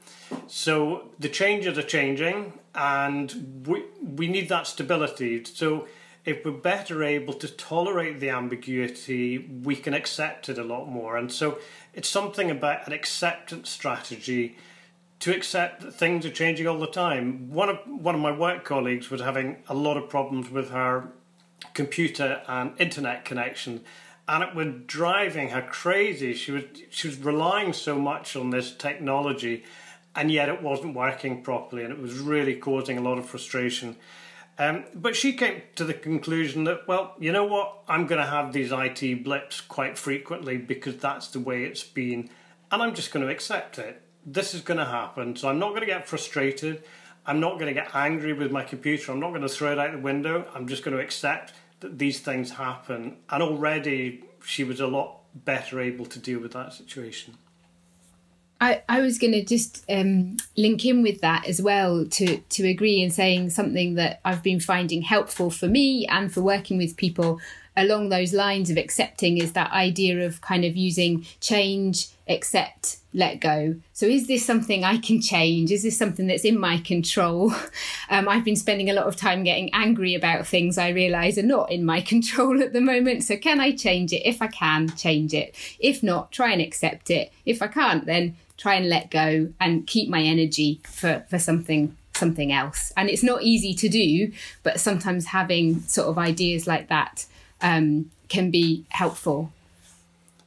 So 0.48 1.08
the 1.18 1.30
changes 1.30 1.78
are 1.78 1.88
changing, 1.98 2.52
and 2.74 3.64
we 3.66 3.84
we 4.02 4.26
need 4.28 4.50
that 4.50 4.66
stability. 4.66 5.46
So 5.46 5.88
if 6.24 6.44
we're 6.44 6.52
better 6.52 7.02
able 7.02 7.34
to 7.34 7.48
tolerate 7.48 8.20
the 8.20 8.30
ambiguity, 8.30 9.38
we 9.38 9.74
can 9.74 9.92
accept 9.92 10.48
it 10.48 10.58
a 10.58 10.64
lot 10.64 10.86
more. 10.86 11.16
And 11.16 11.32
so 11.32 11.58
it's 11.94 12.08
something 12.08 12.50
about 12.50 12.86
an 12.86 12.92
acceptance 12.92 13.70
strategy 13.70 14.56
to 15.18 15.34
accept 15.34 15.82
that 15.82 15.94
things 15.94 16.24
are 16.26 16.30
changing 16.30 16.66
all 16.66 16.78
the 16.78 16.86
time. 16.86 17.50
One 17.50 17.68
of 17.68 17.78
one 17.86 18.14
of 18.14 18.20
my 18.20 18.32
work 18.32 18.64
colleagues 18.64 19.10
was 19.10 19.20
having 19.20 19.62
a 19.68 19.74
lot 19.74 19.96
of 19.96 20.08
problems 20.08 20.50
with 20.50 20.70
her 20.70 21.08
computer 21.74 22.42
and 22.48 22.72
internet 22.78 23.24
connection, 23.24 23.84
and 24.26 24.42
it 24.42 24.54
was 24.54 24.68
driving 24.86 25.50
her 25.50 25.62
crazy. 25.62 26.34
She 26.34 26.52
was 26.52 26.64
she 26.90 27.08
was 27.08 27.18
relying 27.18 27.72
so 27.72 27.98
much 27.98 28.34
on 28.36 28.50
this 28.50 28.74
technology, 28.74 29.64
and 30.14 30.30
yet 30.30 30.48
it 30.48 30.62
wasn't 30.62 30.94
working 30.94 31.42
properly, 31.42 31.84
and 31.84 31.92
it 31.92 32.00
was 32.00 32.18
really 32.18 32.56
causing 32.56 32.98
a 32.98 33.02
lot 33.02 33.18
of 33.18 33.26
frustration. 33.26 33.96
Um, 34.58 34.84
but 34.94 35.16
she 35.16 35.32
came 35.32 35.62
to 35.76 35.84
the 35.84 35.94
conclusion 35.94 36.64
that, 36.64 36.86
well, 36.86 37.14
you 37.18 37.32
know 37.32 37.44
what, 37.44 37.78
I'm 37.88 38.06
going 38.06 38.20
to 38.20 38.26
have 38.26 38.52
these 38.52 38.70
IT 38.70 39.24
blips 39.24 39.60
quite 39.60 39.96
frequently 39.96 40.58
because 40.58 40.98
that's 40.98 41.28
the 41.28 41.40
way 41.40 41.64
it's 41.64 41.82
been, 41.82 42.28
and 42.70 42.82
I'm 42.82 42.94
just 42.94 43.12
going 43.12 43.24
to 43.24 43.32
accept 43.32 43.78
it. 43.78 44.02
This 44.24 44.54
is 44.54 44.60
going 44.60 44.78
to 44.78 44.84
happen, 44.84 45.36
so 45.36 45.48
I'm 45.48 45.58
not 45.58 45.70
going 45.70 45.80
to 45.80 45.86
get 45.86 46.06
frustrated. 46.06 46.84
I'm 47.24 47.40
not 47.40 47.54
going 47.54 47.66
to 47.66 47.80
get 47.80 47.94
angry 47.94 48.32
with 48.32 48.50
my 48.50 48.64
computer. 48.64 49.12
I'm 49.12 49.20
not 49.20 49.30
going 49.30 49.42
to 49.42 49.48
throw 49.48 49.72
it 49.72 49.78
out 49.78 49.92
the 49.92 49.98
window. 49.98 50.46
I'm 50.54 50.66
just 50.66 50.84
going 50.84 50.96
to 50.96 51.02
accept 51.02 51.52
that 51.80 51.98
these 51.98 52.20
things 52.20 52.50
happen. 52.50 53.16
And 53.30 53.42
already 53.42 54.24
she 54.44 54.64
was 54.64 54.80
a 54.80 54.86
lot 54.86 55.18
better 55.34 55.80
able 55.80 56.06
to 56.06 56.18
deal 56.18 56.40
with 56.40 56.52
that 56.52 56.72
situation. 56.72 57.34
I, 58.62 58.80
I 58.88 59.00
was 59.00 59.18
going 59.18 59.32
to 59.32 59.44
just 59.44 59.84
um, 59.90 60.36
link 60.56 60.84
in 60.84 61.02
with 61.02 61.20
that 61.20 61.48
as 61.48 61.60
well 61.60 62.06
to 62.06 62.38
to 62.38 62.68
agree 62.68 63.02
in 63.02 63.10
saying 63.10 63.50
something 63.50 63.96
that 63.96 64.20
I've 64.24 64.44
been 64.44 64.60
finding 64.60 65.02
helpful 65.02 65.50
for 65.50 65.66
me 65.66 66.06
and 66.06 66.32
for 66.32 66.42
working 66.42 66.78
with 66.78 66.96
people 66.96 67.40
along 67.76 68.10
those 68.10 68.32
lines 68.32 68.70
of 68.70 68.76
accepting 68.76 69.38
is 69.38 69.52
that 69.52 69.72
idea 69.72 70.24
of 70.24 70.40
kind 70.42 70.64
of 70.64 70.76
using 70.76 71.26
change, 71.40 72.08
accept, 72.28 72.98
let 73.14 73.40
go. 73.40 73.76
So, 73.94 74.06
is 74.06 74.26
this 74.26 74.44
something 74.44 74.84
I 74.84 74.98
can 74.98 75.20
change? 75.20 75.70
Is 75.70 75.82
this 75.82 75.98
something 75.98 76.26
that's 76.26 76.44
in 76.44 76.58
my 76.58 76.78
control? 76.78 77.52
Um, 78.10 78.28
I've 78.28 78.44
been 78.44 78.56
spending 78.56 78.90
a 78.90 78.92
lot 78.92 79.06
of 79.06 79.16
time 79.16 79.42
getting 79.42 79.72
angry 79.72 80.14
about 80.14 80.46
things 80.46 80.76
I 80.76 80.90
realise 80.90 81.38
are 81.38 81.42
not 81.42 81.72
in 81.72 81.82
my 81.82 82.00
control 82.12 82.62
at 82.62 82.74
the 82.74 82.80
moment. 82.80 83.24
So, 83.24 83.38
can 83.38 83.58
I 83.58 83.72
change 83.74 84.12
it? 84.12 84.28
If 84.28 84.42
I 84.42 84.48
can, 84.48 84.94
change 84.96 85.32
it. 85.32 85.54
If 85.78 86.02
not, 86.02 86.30
try 86.30 86.52
and 86.52 86.60
accept 86.60 87.08
it. 87.08 87.32
If 87.46 87.62
I 87.62 87.68
can't, 87.68 88.04
then 88.04 88.36
try 88.56 88.74
and 88.74 88.88
let 88.88 89.10
go 89.10 89.52
and 89.60 89.86
keep 89.86 90.08
my 90.08 90.22
energy 90.22 90.80
for, 90.84 91.24
for 91.28 91.38
something 91.38 91.96
something 92.14 92.52
else. 92.52 92.92
And 92.96 93.08
it's 93.08 93.22
not 93.22 93.42
easy 93.42 93.74
to 93.74 93.88
do, 93.88 94.32
but 94.62 94.78
sometimes 94.78 95.26
having 95.26 95.80
sort 95.82 96.08
of 96.08 96.18
ideas 96.18 96.66
like 96.66 96.88
that 96.88 97.26
um, 97.60 98.10
can 98.28 98.50
be 98.50 98.84
helpful. 98.90 99.50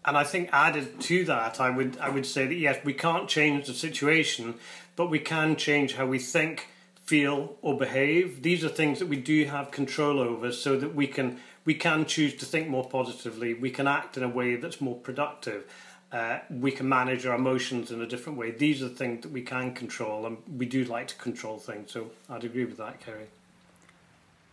And 0.06 0.16
I 0.16 0.24
think 0.24 0.50
added 0.54 1.02
to 1.02 1.26
that, 1.26 1.60
I 1.60 1.72
would 1.72 1.98
I 2.00 2.10
would 2.10 2.26
say 2.26 2.46
that 2.46 2.56
yes, 2.56 2.78
we 2.86 2.94
can't 2.94 3.28
change 3.28 3.66
the 3.66 3.74
situation, 3.74 4.56
but 4.96 5.10
we 5.10 5.20
can 5.20 5.56
change 5.56 5.96
how 5.96 6.06
we 6.06 6.20
think, 6.20 6.68
feel, 7.04 7.58
or 7.64 7.76
behave. 7.78 8.44
These 8.44 8.64
are 8.64 8.70
things 8.70 9.00
that 9.00 9.08
we 9.08 9.18
do 9.18 9.46
have 9.46 9.72
control 9.72 10.20
over, 10.20 10.52
so 10.52 10.78
that 10.78 10.94
we 10.94 11.08
can 11.08 11.40
we 11.66 11.74
can 11.74 12.06
choose 12.06 12.36
to 12.36 12.46
think 12.46 12.70
more 12.70 12.88
positively. 12.88 13.56
We 13.56 13.72
can 13.72 13.88
act 13.88 14.16
in 14.16 14.24
a 14.24 14.30
way 14.30 14.56
that's 14.56 14.80
more 14.80 14.96
productive. 14.96 15.66
Uh, 16.12 16.40
we 16.50 16.72
can 16.72 16.88
manage 16.88 17.26
our 17.26 17.36
emotions 17.36 17.92
in 17.92 18.02
a 18.02 18.06
different 18.06 18.38
way. 18.38 18.52
These 18.52 18.82
are 18.82 18.90
the 18.90 18.96
things 18.96 19.24
that 19.24 19.32
we 19.32 19.42
can 19.42 19.74
control, 19.74 20.26
and 20.26 20.38
we 20.58 20.66
do 20.66 20.86
like 20.86 21.08
to 21.10 21.16
control 21.16 21.58
things. 21.58 21.92
So 21.92 22.12
I'd 22.30 22.44
agree 22.44 22.66
with 22.66 22.78
that, 22.78 23.02
Kerry. 23.02 23.28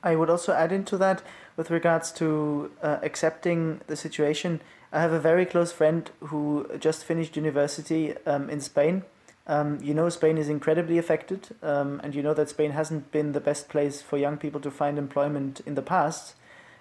I 0.03 0.17
would 0.17 0.31
also 0.31 0.53
add 0.53 0.73
into 0.73 0.97
that 0.99 1.23
with 1.57 1.71
regards 1.71 2.11
to 2.13 2.71
uh, 2.83 2.99
accepting 3.03 3.81
the 3.87 3.97
situation. 3.97 4.61
I 4.93 5.01
have 5.01 5.13
a 5.13 5.21
very 5.21 5.47
close 5.47 5.73
friend 5.73 6.11
who 6.21 6.69
just 6.79 7.05
finished 7.05 7.37
university 7.37 8.15
um, 8.27 8.51
in 8.51 8.61
Spain. 8.61 9.05
Um, 9.47 9.79
you 9.83 9.95
know, 9.95 10.09
Spain 10.09 10.39
is 10.39 10.49
incredibly 10.49 10.99
affected, 10.99 11.49
um, 11.63 12.01
and 12.05 12.15
you 12.15 12.23
know 12.23 12.35
that 12.35 12.49
Spain 12.49 12.73
hasn't 12.73 13.11
been 13.11 13.33
the 13.33 13.41
best 13.41 13.69
place 13.69 14.01
for 14.01 14.17
young 14.17 14.37
people 14.37 14.61
to 14.61 14.71
find 14.71 14.99
employment 14.99 15.61
in 15.67 15.75
the 15.75 15.83
past 15.83 16.35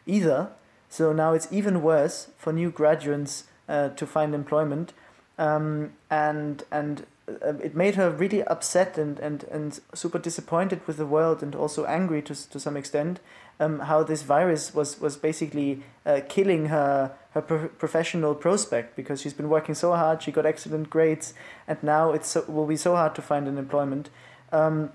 either. 0.05 0.49
So 0.89 1.13
now 1.13 1.33
it's 1.33 1.47
even 1.51 1.81
worse 1.81 2.27
for 2.37 2.51
new 2.51 2.69
graduates 2.69 3.45
uh, 3.67 3.89
to 3.89 4.05
find 4.05 4.33
employment. 4.33 4.93
Um, 5.37 5.93
and 6.09 6.63
and 6.71 7.05
uh, 7.27 7.53
it 7.63 7.75
made 7.75 7.95
her 7.95 8.09
really 8.09 8.43
upset 8.43 8.97
and, 8.97 9.19
and, 9.19 9.43
and 9.45 9.79
super 9.93 10.19
disappointed 10.19 10.85
with 10.87 10.97
the 10.97 11.05
world 11.05 11.41
and 11.41 11.55
also 11.55 11.85
angry 11.85 12.21
to, 12.23 12.49
to 12.49 12.59
some 12.59 12.75
extent 12.75 13.19
um, 13.59 13.79
how 13.79 14.03
this 14.03 14.23
virus 14.23 14.73
was, 14.73 14.99
was 14.99 15.15
basically 15.15 15.83
uh, 16.05 16.21
killing 16.27 16.67
her 16.67 17.13
her 17.31 17.41
pro- 17.41 17.69
professional 17.69 18.35
prospect 18.35 18.95
because 18.95 19.21
she's 19.21 19.33
been 19.33 19.49
working 19.49 19.75
so 19.75 19.93
hard 19.93 20.21
she 20.21 20.31
got 20.31 20.45
excellent 20.45 20.89
grades 20.89 21.33
and 21.67 21.81
now 21.81 22.11
it 22.11 22.25
so, 22.25 22.43
will 22.47 22.65
be 22.65 22.75
so 22.75 22.95
hard 22.95 23.15
to 23.15 23.21
find 23.21 23.47
an 23.47 23.57
employment 23.57 24.09
um, 24.51 24.91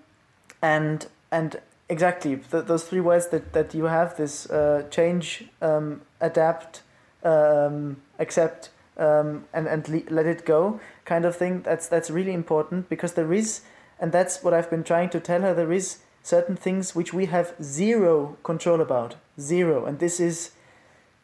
and 0.61 1.07
and 1.31 1.61
exactly 1.89 2.37
th- 2.37 2.67
those 2.67 2.85
three 2.85 3.01
words 3.01 3.29
that, 3.29 3.53
that 3.53 3.75
you 3.75 3.85
have 3.85 4.17
this 4.17 4.51
uh, 4.51 4.83
change 4.91 5.45
um, 5.63 6.03
adapt 6.21 6.83
um, 7.23 7.97
accept 8.19 8.71
um, 8.99 9.45
and 9.53 9.67
and 9.67 9.89
le- 9.89 10.11
let 10.11 10.27
it 10.27 10.45
go 10.45 10.81
kind 11.05 11.25
of 11.25 11.37
thing. 11.37 11.63
That's 11.63 11.89
that's 11.89 12.11
really 12.11 12.33
important 12.33 12.89
because 12.89 13.15
there 13.15 13.33
is, 13.33 13.63
and 14.01 14.13
that's 14.13 14.43
what 14.43 14.55
I've 14.55 14.71
been 14.71 14.85
trying 14.85 15.11
to 15.11 15.21
tell 15.21 15.43
her. 15.43 15.55
There 15.55 15.73
is 15.73 15.99
certain 16.23 16.57
things 16.57 16.95
which 16.95 17.13
we 17.13 17.27
have 17.27 17.55
zero 17.63 18.37
control 18.43 18.81
about, 18.81 19.17
zero, 19.39 19.85
and 19.87 19.99
this 19.99 20.19
is, 20.19 20.51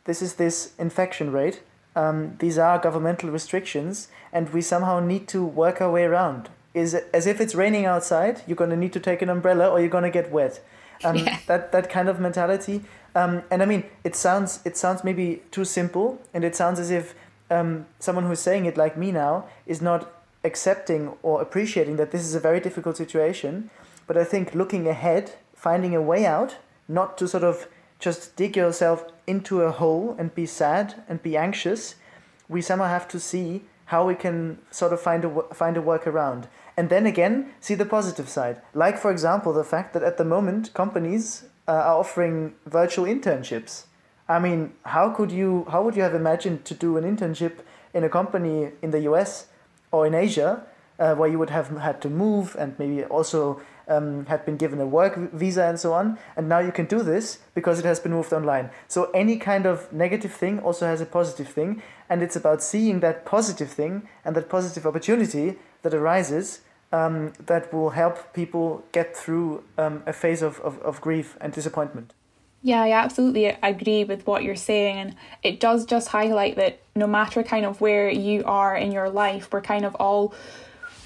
this 0.05 0.23
is 0.23 0.35
this 0.35 0.73
infection 0.79 1.33
rate. 1.33 1.63
Um, 1.97 2.37
these 2.39 2.57
are 2.57 2.79
governmental 2.79 3.31
restrictions, 3.31 4.09
and 4.33 4.51
we 4.51 4.63
somehow 4.63 5.01
need 5.01 5.29
to 5.29 5.45
work 5.45 5.81
our 5.81 5.91
way 5.91 6.05
around. 6.05 6.51
Is 6.73 6.95
as 6.95 7.27
if 7.27 7.41
it's 7.41 7.55
raining 7.55 7.85
outside, 7.85 8.43
you're 8.47 8.57
gonna 8.57 8.77
need 8.77 8.93
to 8.95 9.01
take 9.01 9.23
an 9.23 9.29
umbrella, 9.29 9.69
or 9.69 9.81
you're 9.81 9.89
gonna 9.89 10.11
get 10.11 10.31
wet. 10.31 10.61
Um, 11.05 11.17
yeah. 11.27 11.39
That 11.47 11.73
that 11.73 11.91
kind 11.91 12.09
of 12.09 12.21
mentality. 12.21 12.83
Um, 13.15 13.43
and 13.51 13.63
I 13.63 13.67
mean, 13.67 13.85
it 14.05 14.17
sounds 14.17 14.61
it 14.65 14.77
sounds 14.77 15.05
maybe 15.05 15.43
too 15.51 15.65
simple, 15.65 16.21
and 16.33 16.45
it 16.45 16.57
sounds 16.57 16.79
as 16.79 16.91
if 16.91 17.15
um, 17.51 17.87
someone 17.99 18.27
who's 18.27 18.41
saying 18.41 18.65
it 18.65 18.77
like 18.77 18.97
me 18.97 19.13
now 19.13 19.47
is 19.67 19.83
not 19.83 20.11
accepting 20.45 21.13
or 21.23 21.41
appreciating 21.41 21.97
that 21.97 22.11
this 22.11 22.23
is 22.23 22.35
a 22.35 22.41
very 22.41 22.61
difficult 22.61 22.97
situation. 22.97 23.71
But 24.07 24.17
I 24.17 24.25
think 24.25 24.55
looking 24.55 24.89
ahead, 24.89 25.33
finding 25.55 25.95
a 25.95 26.03
way 26.03 26.27
out, 26.27 26.57
not 26.89 27.17
to 27.19 27.29
sort 27.29 27.45
of 27.45 27.69
just 27.99 28.35
dig 28.35 28.57
yourself 28.57 29.05
into 29.27 29.63
a 29.63 29.71
hole 29.71 30.17
and 30.19 30.35
be 30.35 30.47
sad 30.47 31.05
and 31.09 31.23
be 31.23 31.37
anxious, 31.37 31.95
we 32.49 32.61
somehow 32.61 32.89
have 32.89 33.07
to 33.09 33.21
see 33.21 33.63
how 33.87 34.07
we 34.07 34.15
can 34.15 34.59
sort 34.71 34.93
of 34.93 35.01
find 35.01 35.25
a 35.25 35.43
find 35.55 35.77
a 35.77 35.81
workaround. 35.81 36.45
And 36.77 36.89
then 36.89 37.07
again, 37.07 37.53
see 37.61 37.75
the 37.75 37.85
positive 37.85 38.29
side. 38.29 38.61
Like 38.75 38.99
for 38.99 39.11
example, 39.11 39.53
the 39.53 39.65
fact 39.65 39.93
that 39.93 40.03
at 40.03 40.17
the 40.17 40.25
moment 40.25 40.73
companies 40.73 41.45
uh, 41.69 41.73
are 41.73 41.99
offering 41.99 42.55
virtual 42.67 43.05
internships. 43.05 43.85
I 44.29 44.39
mean, 44.39 44.73
how 44.85 45.11
could 45.11 45.31
you 45.31 45.67
how 45.71 45.83
would 45.85 45.97
you 45.97 46.03
have 46.03 46.15
imagined 46.15 46.65
to 46.67 46.75
do 46.75 46.97
an 46.97 47.05
internship 47.05 47.59
in 47.95 48.05
a 48.05 48.09
company 48.09 48.71
in 48.81 48.91
the 48.91 49.01
US 49.01 49.47
or 49.91 50.07
in 50.07 50.15
Asia 50.15 50.65
uh, 50.99 51.15
where 51.15 51.29
you 51.29 51.39
would 51.39 51.51
have 51.51 51.69
had 51.79 52.01
to 52.03 52.09
move 52.09 52.57
and 52.59 52.79
maybe 52.79 53.05
also 53.05 53.61
um, 53.89 54.27
had 54.27 54.45
been 54.45 54.57
given 54.57 54.81
a 54.81 54.87
work 54.87 55.17
visa 55.33 55.65
and 55.65 55.79
so 55.79 55.93
on, 55.93 56.19
and 56.37 56.49
now 56.49 56.61
you 56.61 56.73
can 56.73 56.87
do 56.87 57.03
this 57.03 57.39
because 57.55 57.79
it 57.79 57.85
has 57.85 58.01
been 58.01 58.13
moved 58.13 58.33
online. 58.33 58.71
So 58.89 59.11
any 59.13 59.37
kind 59.37 59.67
of 59.67 59.93
negative 59.93 60.33
thing 60.33 60.61
also 60.61 60.87
has 60.87 61.01
a 61.01 61.07
positive 61.07 61.49
thing, 61.49 61.83
and 62.09 62.23
it's 62.23 62.37
about 62.37 62.63
seeing 62.63 63.01
that 63.01 63.25
positive 63.25 63.71
thing 63.71 64.09
and 64.25 64.37
that 64.37 64.49
positive 64.49 64.87
opportunity 64.87 65.59
that 65.83 65.95
arises 65.95 66.61
um, 66.93 67.33
that 67.47 67.73
will 67.73 67.91
help 67.91 68.33
people 68.33 68.85
get 68.93 69.17
through 69.17 69.65
um, 69.79 70.03
a 70.07 70.13
phase 70.13 70.43
of, 70.43 70.61
of, 70.61 70.79
of 70.81 71.01
grief 71.01 71.37
and 71.41 71.53
disappointment. 71.53 72.13
Yeah, 72.63 72.83
I 72.83 72.93
absolutely 72.93 73.47
agree 73.47 74.05
with 74.05 74.27
what 74.27 74.45
you're 74.45 74.55
saying. 74.55 74.97
And 74.97 75.17
it 75.43 75.59
does 75.59 75.85
just 75.85 76.09
highlight 76.09 76.57
that 76.57 76.81
no 76.95 77.07
matter 77.07 77.43
kind 77.43 77.67
of 77.67 77.81
where 77.81 78.09
you 78.09 78.45
are 78.45 78.77
in 78.77 78.93
your 78.93 79.11
life, 79.11 79.53
we're 79.53 79.63
kind 79.63 79.85
of 79.85 79.97
all 79.97 80.33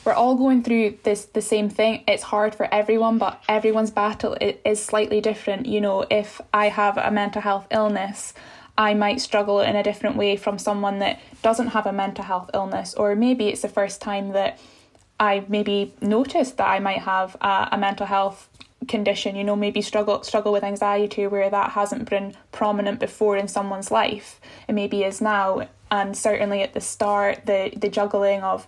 we're 0.04 0.12
all 0.12 0.36
going 0.36 0.62
through 0.62 0.98
this 1.02 1.24
the 1.24 1.42
same 1.42 1.68
thing. 1.68 2.04
It's 2.06 2.22
hard 2.22 2.54
for 2.54 2.72
everyone, 2.72 3.18
but 3.18 3.42
everyone's 3.48 3.90
battle 3.90 4.36
is 4.40 4.84
slightly 4.84 5.20
different. 5.20 5.66
You 5.66 5.80
know, 5.80 6.06
if 6.10 6.40
I 6.52 6.68
have 6.68 6.96
a 6.96 7.10
mental 7.10 7.42
health 7.42 7.66
illness, 7.72 8.32
I 8.78 8.94
might 8.94 9.20
struggle 9.20 9.60
in 9.60 9.74
a 9.74 9.82
different 9.82 10.16
way 10.16 10.36
from 10.36 10.58
someone 10.58 10.98
that 10.98 11.18
doesn't 11.42 11.68
have 11.68 11.86
a 11.86 11.92
mental 11.92 12.24
health 12.24 12.50
illness, 12.54 12.94
or 12.94 13.16
maybe 13.16 13.48
it's 13.48 13.62
the 13.62 13.68
first 13.68 14.00
time 14.00 14.32
that 14.32 14.60
I 15.18 15.44
maybe 15.48 15.94
noticed 16.00 16.56
that 16.58 16.68
I 16.68 16.78
might 16.78 17.00
have 17.00 17.36
a, 17.40 17.68
a 17.72 17.78
mental 17.78 18.06
health 18.06 18.48
condition 18.88 19.34
you 19.34 19.42
know 19.42 19.56
maybe 19.56 19.82
struggle 19.82 20.22
struggle 20.22 20.52
with 20.52 20.62
anxiety 20.62 21.26
where 21.26 21.50
that 21.50 21.70
hasn't 21.72 22.08
been 22.08 22.34
prominent 22.52 23.00
before 23.00 23.36
in 23.36 23.48
someone's 23.48 23.90
life. 23.90 24.40
It 24.68 24.72
maybe 24.72 25.02
is 25.04 25.20
now. 25.20 25.68
And 25.90 26.16
certainly 26.16 26.62
at 26.62 26.74
the 26.74 26.80
start 26.80 27.46
the 27.46 27.72
the 27.76 27.88
juggling 27.88 28.42
of 28.42 28.66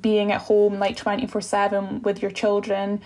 being 0.00 0.32
at 0.32 0.42
home 0.42 0.78
like 0.78 0.96
24/7 0.96 2.02
with 2.02 2.20
your 2.22 2.30
children 2.30 3.00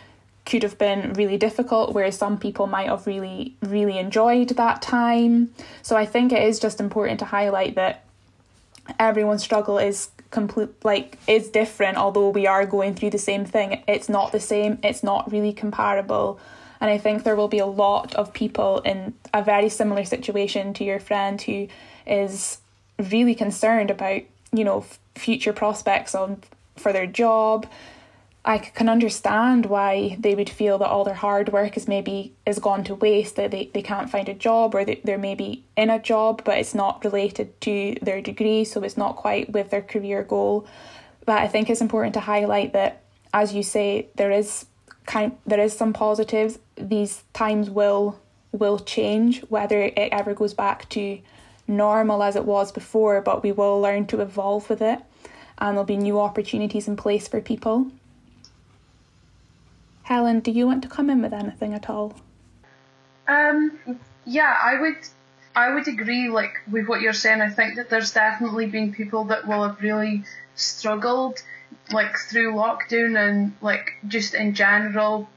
could 0.45 0.65
have 0.65 0.77
been 0.77 1.13
really 1.13 1.37
difficult 1.37 1.95
whereas 1.95 2.19
some 2.19 2.37
people 2.37 2.67
might 2.67 2.89
have 2.89 3.07
really 3.07 3.57
really 3.61 3.99
enjoyed 3.99 4.49
that 4.51 4.83
time. 4.83 5.53
So 5.83 5.97
i 5.97 6.07
think 6.07 6.33
it 6.33 6.43
is 6.43 6.59
just 6.59 6.81
important 6.81 7.19
to 7.21 7.27
highlight 7.27 7.75
that 7.77 8.05
everyone's 8.99 9.43
struggle 9.43 9.79
is 9.79 10.11
complete 10.31 10.71
like 10.83 11.19
is 11.27 11.51
different 11.51 11.99
although 11.99 12.31
we 12.31 12.47
are 12.47 12.65
going 12.65 12.95
through 12.95 13.11
the 13.11 13.19
same 13.19 13.45
thing. 13.45 13.83
It's 13.87 14.09
not 14.09 14.33
the 14.33 14.41
same. 14.41 14.79
It's 14.83 15.03
not 15.03 15.31
really 15.31 15.53
comparable. 15.53 16.41
And 16.81 16.91
i 16.91 16.99
think 16.99 17.23
there 17.23 17.37
will 17.37 17.49
be 17.49 17.61
a 17.61 17.67
lot 17.67 18.15
of 18.17 18.33
people 18.33 18.81
in 18.81 19.15
a 19.33 19.43
very 19.43 19.69
similar 19.69 20.05
situation 20.05 20.75
to 20.75 20.85
your 20.85 20.99
friend 20.99 21.41
who 21.41 21.69
is 22.07 22.59
really 23.11 23.37
concerned 23.37 23.91
about 23.91 24.23
you 24.53 24.65
know 24.65 24.85
future 25.15 25.53
prospects 25.53 26.15
on 26.15 26.43
for 26.77 26.93
their 26.93 27.07
job 27.07 27.67
I 28.45 28.59
can 28.59 28.89
understand 28.89 29.67
why 29.67 30.17
they 30.19 30.35
would 30.35 30.51
feel 30.51 30.77
that 30.79 30.89
all 30.89 31.05
their 31.05 31.15
hard 31.15 31.53
work 31.53 31.77
is 31.77 31.87
maybe 31.87 32.35
is 32.45 32.59
gone 32.59 32.83
to 32.85 32.95
waste, 32.97 33.37
that 33.37 33.53
they, 33.53 33.71
they 33.73 33.83
can't 33.83 34.11
find 34.11 34.29
a 34.29 34.35
job 34.35 34.75
or 34.75 34.85
they, 34.85 35.01
they're 35.05 35.17
maybe 35.17 35.65
in 35.77 35.91
a 35.91 36.01
job 36.01 36.43
but 36.45 36.59
it's 36.59 36.75
not 36.75 37.05
related 37.05 37.61
to 37.61 37.97
their 38.03 38.21
degree, 38.21 38.65
so 38.65 38.83
it's 38.83 38.97
not 38.97 39.15
quite 39.15 39.53
with 39.53 39.71
their 39.71 39.83
career 39.83 40.25
goal. 40.25 40.67
But 41.25 41.41
I 41.41 41.47
think 41.47 41.71
it's 41.71 41.81
important 41.81 42.15
to 42.15 42.21
highlight 42.21 42.73
that 42.73 43.03
as 43.33 43.55
you 43.55 43.63
say, 43.63 44.09
there 44.17 44.33
is 44.33 44.67
kind 45.07 45.37
there 45.47 45.61
is 45.61 45.77
some 45.77 45.93
positives. 45.93 46.59
These 46.77 47.23
times 47.33 47.71
will 47.71 48.19
will 48.51 48.81
change, 48.81 49.41
whether 49.49 49.83
it 49.83 50.09
ever 50.13 50.35
goes 50.35 50.53
back 50.53 50.89
to 50.91 51.21
normal 51.69 52.25
as 52.25 52.35
it 52.35 52.45
was 52.45 52.73
before, 52.73 53.21
but 53.21 53.45
we 53.45 53.53
will 53.53 53.81
learn 53.81 54.07
to 54.07 54.21
evolve 54.21 54.69
with 54.69 54.83
it 54.83 54.99
and 55.59 55.77
there'll 55.77 55.85
be 55.85 55.97
new 55.97 56.19
opportunities 56.19 56.89
in 56.89 56.97
place 56.97 57.29
for 57.29 57.41
people. 57.41 57.87
Helen, 60.03 60.41
do 60.41 60.51
you 60.51 60.67
want 60.67 60.83
to 60.83 60.89
come 60.89 61.09
in 61.11 61.23
with 61.23 61.33
anything 61.33 61.75
at 61.75 61.89
all? 61.89 62.15
Um, 63.29 63.79
yeah, 64.25 64.57
I 64.63 64.81
would. 64.81 64.97
I 65.55 65.75
would 65.75 65.87
agree, 65.87 66.31
like 66.31 66.55
with 66.71 66.89
what 66.89 67.03
you're 67.03 67.13
saying. 67.13 67.43
I 67.43 67.51
think 67.51 67.77
that 67.77 67.91
there's 67.91 68.13
definitely 68.13 68.67
been 68.67 68.95
people 68.95 69.25
that 69.25 69.47
will 69.47 69.63
have 69.63 69.83
really 69.83 70.25
struggled, 70.55 71.43
like 71.93 72.17
through 72.17 72.55
lockdown 72.55 73.19
and 73.19 73.55
like 73.61 73.93
just 74.09 74.35
in 74.35 74.55
general 74.55 75.29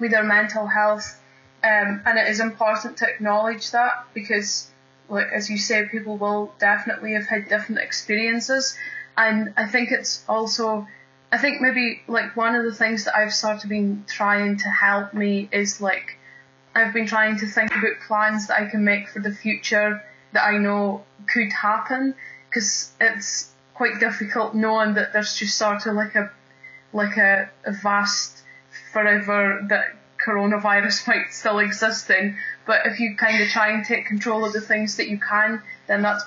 with 0.00 0.10
their 0.10 0.24
mental 0.24 0.66
health. 0.66 1.18
Um, 1.62 2.02
and 2.04 2.18
it 2.18 2.26
is 2.26 2.40
important 2.40 2.96
to 2.98 3.08
acknowledge 3.08 3.70
that 3.70 4.04
because, 4.14 4.68
like 5.08 5.28
as 5.32 5.48
you 5.48 5.58
say, 5.58 5.86
people 5.86 6.16
will 6.16 6.52
definitely 6.58 7.12
have 7.12 7.26
had 7.26 7.48
different 7.48 7.80
experiences, 7.80 8.76
and 9.16 9.54
I 9.56 9.68
think 9.68 9.92
it's 9.92 10.24
also 10.28 10.88
I 11.32 11.38
think 11.38 11.62
maybe 11.62 12.02
like 12.06 12.36
one 12.36 12.54
of 12.54 12.64
the 12.64 12.74
things 12.74 13.06
that 13.06 13.16
I've 13.16 13.32
sort 13.32 13.64
of 13.64 13.70
been 13.70 14.04
trying 14.06 14.58
to 14.58 14.68
help 14.68 15.14
me 15.14 15.48
is 15.50 15.80
like 15.80 16.18
I've 16.74 16.92
been 16.92 17.06
trying 17.06 17.38
to 17.38 17.46
think 17.46 17.70
about 17.70 17.92
plans 18.06 18.48
that 18.48 18.60
I 18.60 18.66
can 18.66 18.84
make 18.84 19.08
for 19.08 19.20
the 19.20 19.32
future 19.34 20.04
that 20.32 20.44
I 20.44 20.58
know 20.58 21.04
could 21.32 21.52
happen 21.52 22.14
because 22.48 22.92
it's 23.00 23.50
quite 23.74 23.98
difficult 23.98 24.54
knowing 24.54 24.94
that 24.94 25.14
there's 25.14 25.34
just 25.34 25.56
sort 25.56 25.86
of 25.86 25.94
like 25.94 26.14
a 26.14 26.30
like 26.92 27.16
a, 27.16 27.50
a 27.64 27.72
vast 27.72 28.42
forever 28.92 29.64
that 29.70 29.96
coronavirus 30.24 31.06
might 31.08 31.32
still 31.32 31.58
exist 31.60 32.10
in. 32.10 32.36
But 32.66 32.86
if 32.86 33.00
you 33.00 33.16
kind 33.16 33.42
of 33.42 33.48
try 33.48 33.70
and 33.70 33.84
take 33.84 34.04
control 34.06 34.44
of 34.44 34.52
the 34.52 34.60
things 34.60 34.96
that 34.98 35.08
you 35.08 35.18
can, 35.18 35.62
then 35.86 36.02
that's 36.02 36.24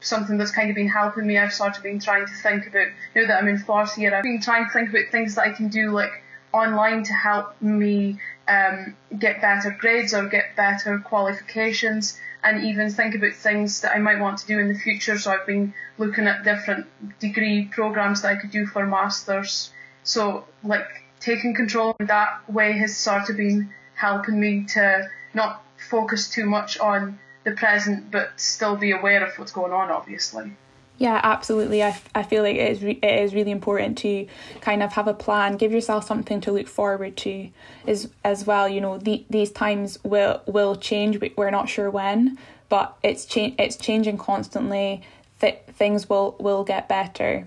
something 0.00 0.38
that's 0.38 0.50
kind 0.50 0.70
of 0.70 0.76
been 0.76 0.88
helping 0.88 1.26
me. 1.26 1.38
I've 1.38 1.52
sort 1.52 1.76
of 1.76 1.82
been 1.82 2.00
trying 2.00 2.26
to 2.26 2.32
think 2.42 2.66
about 2.66 2.88
now 3.14 3.26
that 3.26 3.42
I'm 3.42 3.48
in 3.48 3.58
fourth 3.58 3.96
year. 3.98 4.14
I've 4.14 4.22
been 4.22 4.40
trying 4.40 4.66
to 4.66 4.70
think 4.72 4.90
about 4.90 5.10
things 5.10 5.34
that 5.34 5.46
I 5.46 5.52
can 5.52 5.68
do 5.68 5.90
like 5.90 6.22
online 6.52 7.04
to 7.04 7.12
help 7.12 7.60
me 7.60 8.18
um, 8.48 8.96
get 9.18 9.40
better 9.40 9.76
grades 9.78 10.14
or 10.14 10.26
get 10.28 10.56
better 10.56 10.98
qualifications, 10.98 12.18
and 12.42 12.64
even 12.64 12.90
think 12.90 13.14
about 13.14 13.34
things 13.34 13.80
that 13.82 13.94
I 13.94 13.98
might 13.98 14.20
want 14.20 14.38
to 14.38 14.46
do 14.46 14.58
in 14.58 14.68
the 14.68 14.78
future. 14.78 15.18
So 15.18 15.32
I've 15.32 15.46
been 15.46 15.74
looking 15.98 16.26
at 16.26 16.44
different 16.44 16.86
degree 17.18 17.66
programs 17.66 18.22
that 18.22 18.28
I 18.28 18.36
could 18.36 18.50
do 18.50 18.66
for 18.66 18.86
masters. 18.86 19.72
So 20.04 20.46
like 20.64 20.88
taking 21.20 21.54
control 21.54 21.96
in 22.00 22.06
that 22.06 22.48
way 22.48 22.72
has 22.78 22.96
sort 22.96 23.28
of 23.28 23.36
been 23.36 23.70
helping 23.94 24.38
me 24.40 24.64
to 24.64 25.08
not 25.34 25.62
focus 25.90 26.30
too 26.30 26.46
much 26.46 26.78
on 26.78 27.18
the 27.48 27.56
present, 27.56 28.10
but 28.10 28.30
still 28.36 28.76
be 28.76 28.92
aware 28.92 29.24
of 29.24 29.38
what's 29.38 29.52
going 29.52 29.72
on, 29.72 29.90
obviously. 29.90 30.52
Yeah, 30.98 31.20
absolutely. 31.22 31.82
I, 31.82 31.98
I 32.14 32.24
feel 32.24 32.42
like 32.42 32.56
it 32.56 32.72
is, 32.72 32.82
re- 32.82 32.98
it 33.00 33.22
is 33.22 33.32
really 33.32 33.52
important 33.52 33.98
to 33.98 34.26
kind 34.60 34.82
of 34.82 34.92
have 34.94 35.06
a 35.06 35.14
plan, 35.14 35.56
give 35.56 35.70
yourself 35.70 36.04
something 36.04 36.40
to 36.40 36.52
look 36.52 36.66
forward 36.66 37.16
to 37.18 37.50
as, 37.86 38.10
as 38.24 38.44
well. 38.44 38.68
You 38.68 38.80
know, 38.80 38.98
the, 38.98 39.24
these 39.30 39.52
times 39.52 39.98
will 40.02 40.42
will 40.46 40.74
change, 40.74 41.22
we're 41.36 41.50
not 41.50 41.68
sure 41.68 41.88
when, 41.88 42.36
but 42.68 42.96
it's, 43.04 43.24
cha- 43.24 43.54
it's 43.58 43.76
changing 43.76 44.18
constantly. 44.18 45.02
Th- 45.40 45.60
things 45.74 46.08
will, 46.08 46.36
will 46.40 46.64
get 46.64 46.88
better 46.88 47.46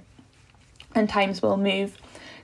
and 0.96 1.10
times 1.10 1.42
will 1.42 1.58
move. 1.58 1.98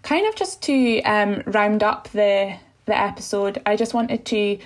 Kind 0.03 0.27
of 0.27 0.35
just 0.35 0.61
to 0.63 1.01
um, 1.03 1.41
round 1.45 1.83
up 1.83 2.09
the, 2.09 2.57
the 2.85 2.97
episode, 2.97 3.61
I 3.65 3.77
just 3.77 3.93
wanted 3.93 4.25
to 4.25 4.59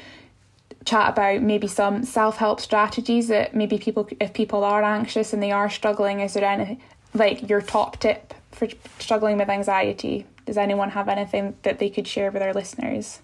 chat 0.85 1.09
about 1.09 1.41
maybe 1.41 1.67
some 1.67 2.03
self-help 2.03 2.59
strategies 2.59 3.27
that 3.27 3.55
maybe 3.55 3.77
people 3.77 4.07
if 4.19 4.33
people 4.33 4.63
are 4.63 4.83
anxious 4.83 5.33
and 5.33 5.41
they 5.41 5.51
are 5.51 5.69
struggling 5.69 6.19
is 6.19 6.33
there 6.33 6.45
any 6.45 6.79
like 7.13 7.47
your 7.49 7.61
top 7.61 7.99
tip 7.99 8.33
for 8.51 8.67
struggling 8.99 9.37
with 9.37 9.49
anxiety 9.49 10.25
does 10.45 10.57
anyone 10.57 10.89
have 10.89 11.07
anything 11.07 11.55
that 11.63 11.79
they 11.79 11.89
could 11.89 12.07
share 12.07 12.31
with 12.31 12.41
our 12.41 12.53
listeners 12.53 13.21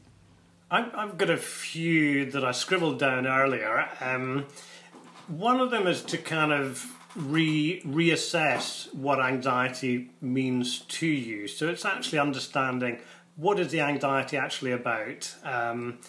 I've 0.69 1.17
got 1.17 1.29
a 1.29 1.37
few 1.37 2.29
that 2.31 2.43
I 2.43 2.51
scribbled 2.51 2.99
down 2.99 3.25
earlier. 3.25 3.87
Um, 4.01 4.47
one 5.27 5.61
of 5.61 5.71
them 5.71 5.87
is 5.87 6.01
to 6.03 6.17
kind 6.17 6.51
of 6.51 6.93
re 7.15 7.81
reassess 7.85 8.93
what 8.93 9.19
anxiety 9.19 10.11
means 10.19 10.79
to 10.79 11.07
you. 11.07 11.47
So 11.47 11.69
it's 11.69 11.85
actually 11.85 12.19
understanding 12.19 12.99
what 13.37 13.59
is 13.59 13.71
the 13.71 13.79
anxiety 13.79 14.35
actually 14.35 14.71
about. 14.73 15.33
Um, 15.43 15.99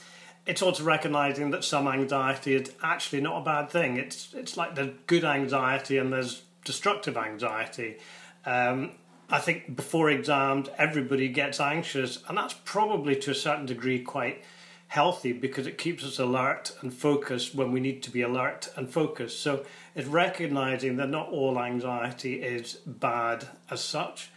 it's 0.48 0.62
also 0.62 0.82
recognizing 0.82 1.50
that 1.50 1.62
some 1.62 1.86
anxiety 1.86 2.54
is 2.54 2.72
actually 2.82 3.20
not 3.20 3.42
a 3.42 3.44
bad 3.44 3.68
thing. 3.68 3.98
It's 3.98 4.32
it's 4.34 4.56
like 4.56 4.74
there's 4.74 4.94
good 5.06 5.22
anxiety 5.22 5.98
and 5.98 6.10
there's 6.10 6.42
destructive 6.64 7.18
anxiety. 7.18 7.98
Um, 8.46 8.92
I 9.28 9.40
think 9.40 9.76
before 9.76 10.08
exams, 10.08 10.70
everybody 10.78 11.28
gets 11.28 11.60
anxious, 11.60 12.20
and 12.26 12.38
that's 12.38 12.54
probably 12.64 13.14
to 13.16 13.32
a 13.32 13.34
certain 13.34 13.66
degree 13.66 14.00
quite 14.02 14.42
healthy 14.86 15.34
because 15.34 15.66
it 15.66 15.76
keeps 15.76 16.02
us 16.02 16.18
alert 16.18 16.74
and 16.80 16.94
focused 16.94 17.54
when 17.54 17.70
we 17.70 17.78
need 17.78 18.02
to 18.04 18.10
be 18.10 18.22
alert 18.22 18.70
and 18.74 18.90
focused. 18.90 19.42
So 19.42 19.66
it's 19.94 20.08
recognizing 20.08 20.96
that 20.96 21.10
not 21.10 21.28
all 21.28 21.58
anxiety 21.58 22.42
is 22.42 22.72
bad 22.86 23.48
as 23.70 23.84
such. 23.84 24.30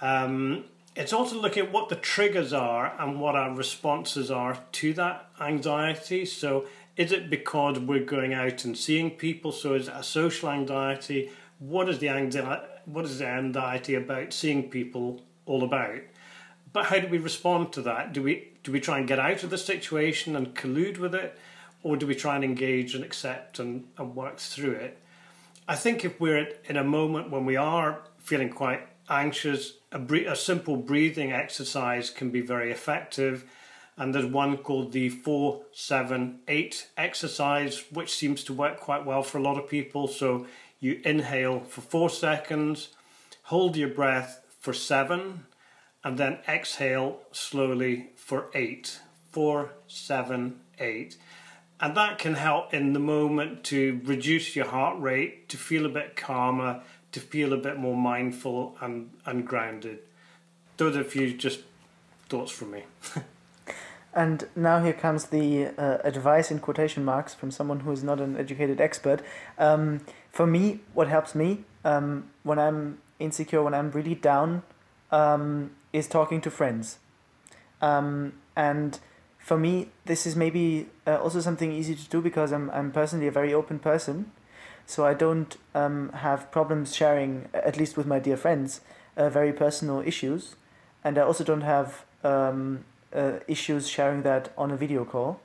Um, 0.00 0.66
it's 0.98 1.12
also 1.12 1.40
looking 1.40 1.66
at 1.66 1.72
what 1.72 1.88
the 1.88 1.94
triggers 1.94 2.52
are 2.52 2.92
and 2.98 3.20
what 3.20 3.36
our 3.36 3.54
responses 3.54 4.32
are 4.32 4.58
to 4.72 4.92
that 4.94 5.30
anxiety. 5.40 6.24
So, 6.24 6.66
is 6.96 7.12
it 7.12 7.30
because 7.30 7.78
we're 7.78 8.04
going 8.04 8.34
out 8.34 8.64
and 8.64 8.76
seeing 8.76 9.12
people? 9.12 9.52
So, 9.52 9.74
is 9.74 9.86
it 9.86 9.94
a 9.94 10.02
social 10.02 10.50
anxiety? 10.50 11.30
What 11.60 11.88
is 11.88 12.00
the 12.00 12.08
anxiety? 12.08 12.66
What 12.84 13.04
is 13.04 13.20
the 13.20 13.28
anxiety 13.28 13.94
about 13.94 14.32
seeing 14.32 14.70
people 14.70 15.22
all 15.46 15.62
about? 15.62 16.00
But 16.72 16.86
how 16.86 16.98
do 16.98 17.06
we 17.06 17.18
respond 17.18 17.72
to 17.74 17.82
that? 17.82 18.12
Do 18.12 18.20
we 18.20 18.48
do 18.64 18.72
we 18.72 18.80
try 18.80 18.98
and 18.98 19.06
get 19.06 19.20
out 19.20 19.44
of 19.44 19.50
the 19.50 19.58
situation 19.58 20.34
and 20.34 20.52
collude 20.56 20.98
with 20.98 21.14
it, 21.14 21.38
or 21.84 21.96
do 21.96 22.08
we 22.08 22.16
try 22.16 22.34
and 22.34 22.42
engage 22.42 22.96
and 22.96 23.04
accept 23.04 23.60
and, 23.60 23.86
and 23.98 24.16
work 24.16 24.38
through 24.38 24.72
it? 24.72 24.98
I 25.68 25.76
think 25.76 26.04
if 26.04 26.18
we're 26.18 26.48
in 26.64 26.76
a 26.76 26.82
moment 26.82 27.30
when 27.30 27.44
we 27.44 27.54
are 27.54 28.00
feeling 28.18 28.50
quite 28.50 28.80
anxious, 29.08 29.74
a, 29.92 30.00
a 30.26 30.36
simple 30.36 30.76
breathing 30.76 31.32
exercise 31.32 32.10
can 32.10 32.30
be 32.30 32.40
very 32.40 32.70
effective. 32.70 33.44
And 33.96 34.14
there's 34.14 34.26
one 34.26 34.58
called 34.58 34.92
the 34.92 35.08
478 35.08 36.88
exercise, 36.96 37.84
which 37.90 38.14
seems 38.14 38.44
to 38.44 38.52
work 38.52 38.78
quite 38.78 39.04
well 39.04 39.22
for 39.22 39.38
a 39.38 39.42
lot 39.42 39.58
of 39.58 39.68
people. 39.68 40.06
So 40.06 40.46
you 40.78 41.00
inhale 41.04 41.60
for 41.60 41.80
four 41.80 42.08
seconds, 42.08 42.90
hold 43.44 43.76
your 43.76 43.88
breath 43.88 44.40
for 44.60 44.72
seven, 44.72 45.46
and 46.04 46.16
then 46.16 46.38
exhale 46.48 47.20
slowly 47.32 48.10
for 48.14 48.50
eight. 48.54 49.00
Four, 49.32 49.72
seven, 49.88 50.60
eight. 50.78 51.16
And 51.80 51.96
that 51.96 52.18
can 52.18 52.34
help 52.34 52.72
in 52.72 52.92
the 52.92 53.00
moment 53.00 53.64
to 53.64 54.00
reduce 54.04 54.56
your 54.56 54.66
heart 54.66 55.00
rate, 55.00 55.48
to 55.48 55.56
feel 55.56 55.86
a 55.86 55.90
bit 55.90 56.16
calmer, 56.16 56.82
to 57.12 57.20
feel 57.20 57.52
a 57.52 57.56
bit 57.56 57.78
more 57.78 57.96
mindful 57.96 58.76
and, 58.80 59.10
and 59.24 59.46
grounded. 59.46 60.00
Those 60.76 60.96
are 60.96 61.00
a 61.00 61.04
few 61.04 61.32
just 61.32 61.60
thoughts 62.28 62.52
from 62.52 62.72
me. 62.72 62.84
and 64.14 64.46
now 64.54 64.82
here 64.82 64.92
comes 64.92 65.26
the 65.26 65.68
uh, 65.78 65.98
advice 66.04 66.50
in 66.50 66.60
quotation 66.60 67.04
marks 67.04 67.34
from 67.34 67.50
someone 67.50 67.80
who 67.80 67.92
is 67.92 68.04
not 68.04 68.20
an 68.20 68.36
educated 68.36 68.80
expert. 68.80 69.22
Um, 69.58 70.00
for 70.30 70.46
me, 70.46 70.80
what 70.94 71.08
helps 71.08 71.34
me 71.34 71.64
um, 71.84 72.30
when 72.42 72.58
I'm 72.58 72.98
insecure, 73.18 73.62
when 73.62 73.74
I'm 73.74 73.90
really 73.90 74.14
down, 74.14 74.62
um, 75.10 75.72
is 75.92 76.06
talking 76.06 76.40
to 76.42 76.50
friends. 76.50 76.98
Um, 77.80 78.34
and 78.54 78.98
for 79.38 79.56
me, 79.56 79.88
this 80.04 80.26
is 80.26 80.36
maybe 80.36 80.88
uh, 81.06 81.16
also 81.16 81.40
something 81.40 81.72
easy 81.72 81.94
to 81.94 82.08
do 82.08 82.20
because 82.20 82.52
I'm, 82.52 82.70
I'm 82.70 82.92
personally 82.92 83.26
a 83.26 83.30
very 83.30 83.54
open 83.54 83.78
person. 83.78 84.30
So 84.88 85.04
I 85.04 85.12
don't 85.12 85.54
um, 85.74 86.08
have 86.14 86.50
problems 86.50 86.96
sharing, 86.96 87.50
at 87.52 87.76
least 87.76 87.98
with 87.98 88.06
my 88.06 88.18
dear 88.18 88.38
friends, 88.38 88.80
uh, 89.18 89.28
very 89.28 89.52
personal 89.52 90.00
issues, 90.00 90.56
and 91.04 91.18
I 91.18 91.20
also 91.20 91.44
don't 91.44 91.60
have 91.60 92.06
um, 92.24 92.86
uh, 93.14 93.32
issues 93.46 93.86
sharing 93.86 94.22
that 94.22 94.50
on 94.56 94.70
a 94.70 94.78
video 94.78 95.04
call. 95.04 95.40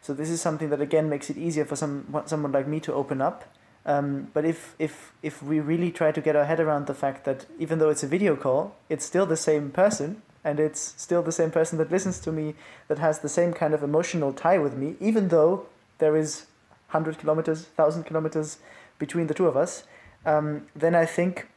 So 0.00 0.14
this 0.14 0.30
is 0.30 0.40
something 0.40 0.70
that 0.70 0.80
again 0.80 1.08
makes 1.08 1.28
it 1.30 1.36
easier 1.36 1.64
for 1.64 1.74
some 1.74 2.14
someone 2.26 2.52
like 2.52 2.68
me 2.68 2.78
to 2.80 2.92
open 2.94 3.20
up. 3.20 3.44
Um, 3.84 4.28
but 4.32 4.44
if 4.44 4.76
if 4.78 5.12
if 5.20 5.42
we 5.42 5.58
really 5.58 5.90
try 5.90 6.12
to 6.12 6.20
get 6.20 6.36
our 6.36 6.44
head 6.44 6.60
around 6.60 6.86
the 6.86 6.94
fact 6.94 7.24
that 7.24 7.46
even 7.58 7.80
though 7.80 7.90
it's 7.90 8.04
a 8.04 8.08
video 8.08 8.36
call, 8.36 8.76
it's 8.88 9.04
still 9.04 9.26
the 9.26 9.36
same 9.36 9.70
person, 9.70 10.22
and 10.44 10.60
it's 10.60 10.94
still 10.96 11.22
the 11.22 11.32
same 11.32 11.50
person 11.50 11.76
that 11.78 11.90
listens 11.90 12.20
to 12.20 12.30
me, 12.30 12.54
that 12.86 12.98
has 12.98 13.18
the 13.18 13.28
same 13.28 13.52
kind 13.52 13.74
of 13.74 13.82
emotional 13.82 14.32
tie 14.32 14.58
with 14.58 14.76
me, 14.76 14.94
even 15.00 15.28
though 15.28 15.66
there 15.98 16.16
is 16.16 16.46
hundred 16.88 17.18
kilometers, 17.18 17.62
thousand 17.76 18.04
kilometers 18.04 18.58
between 18.98 19.26
the 19.26 19.34
two 19.34 19.46
of 19.46 19.56
us, 19.56 19.84
um, 20.24 20.66
then 20.74 20.94
I 20.94 21.06
think 21.06 21.48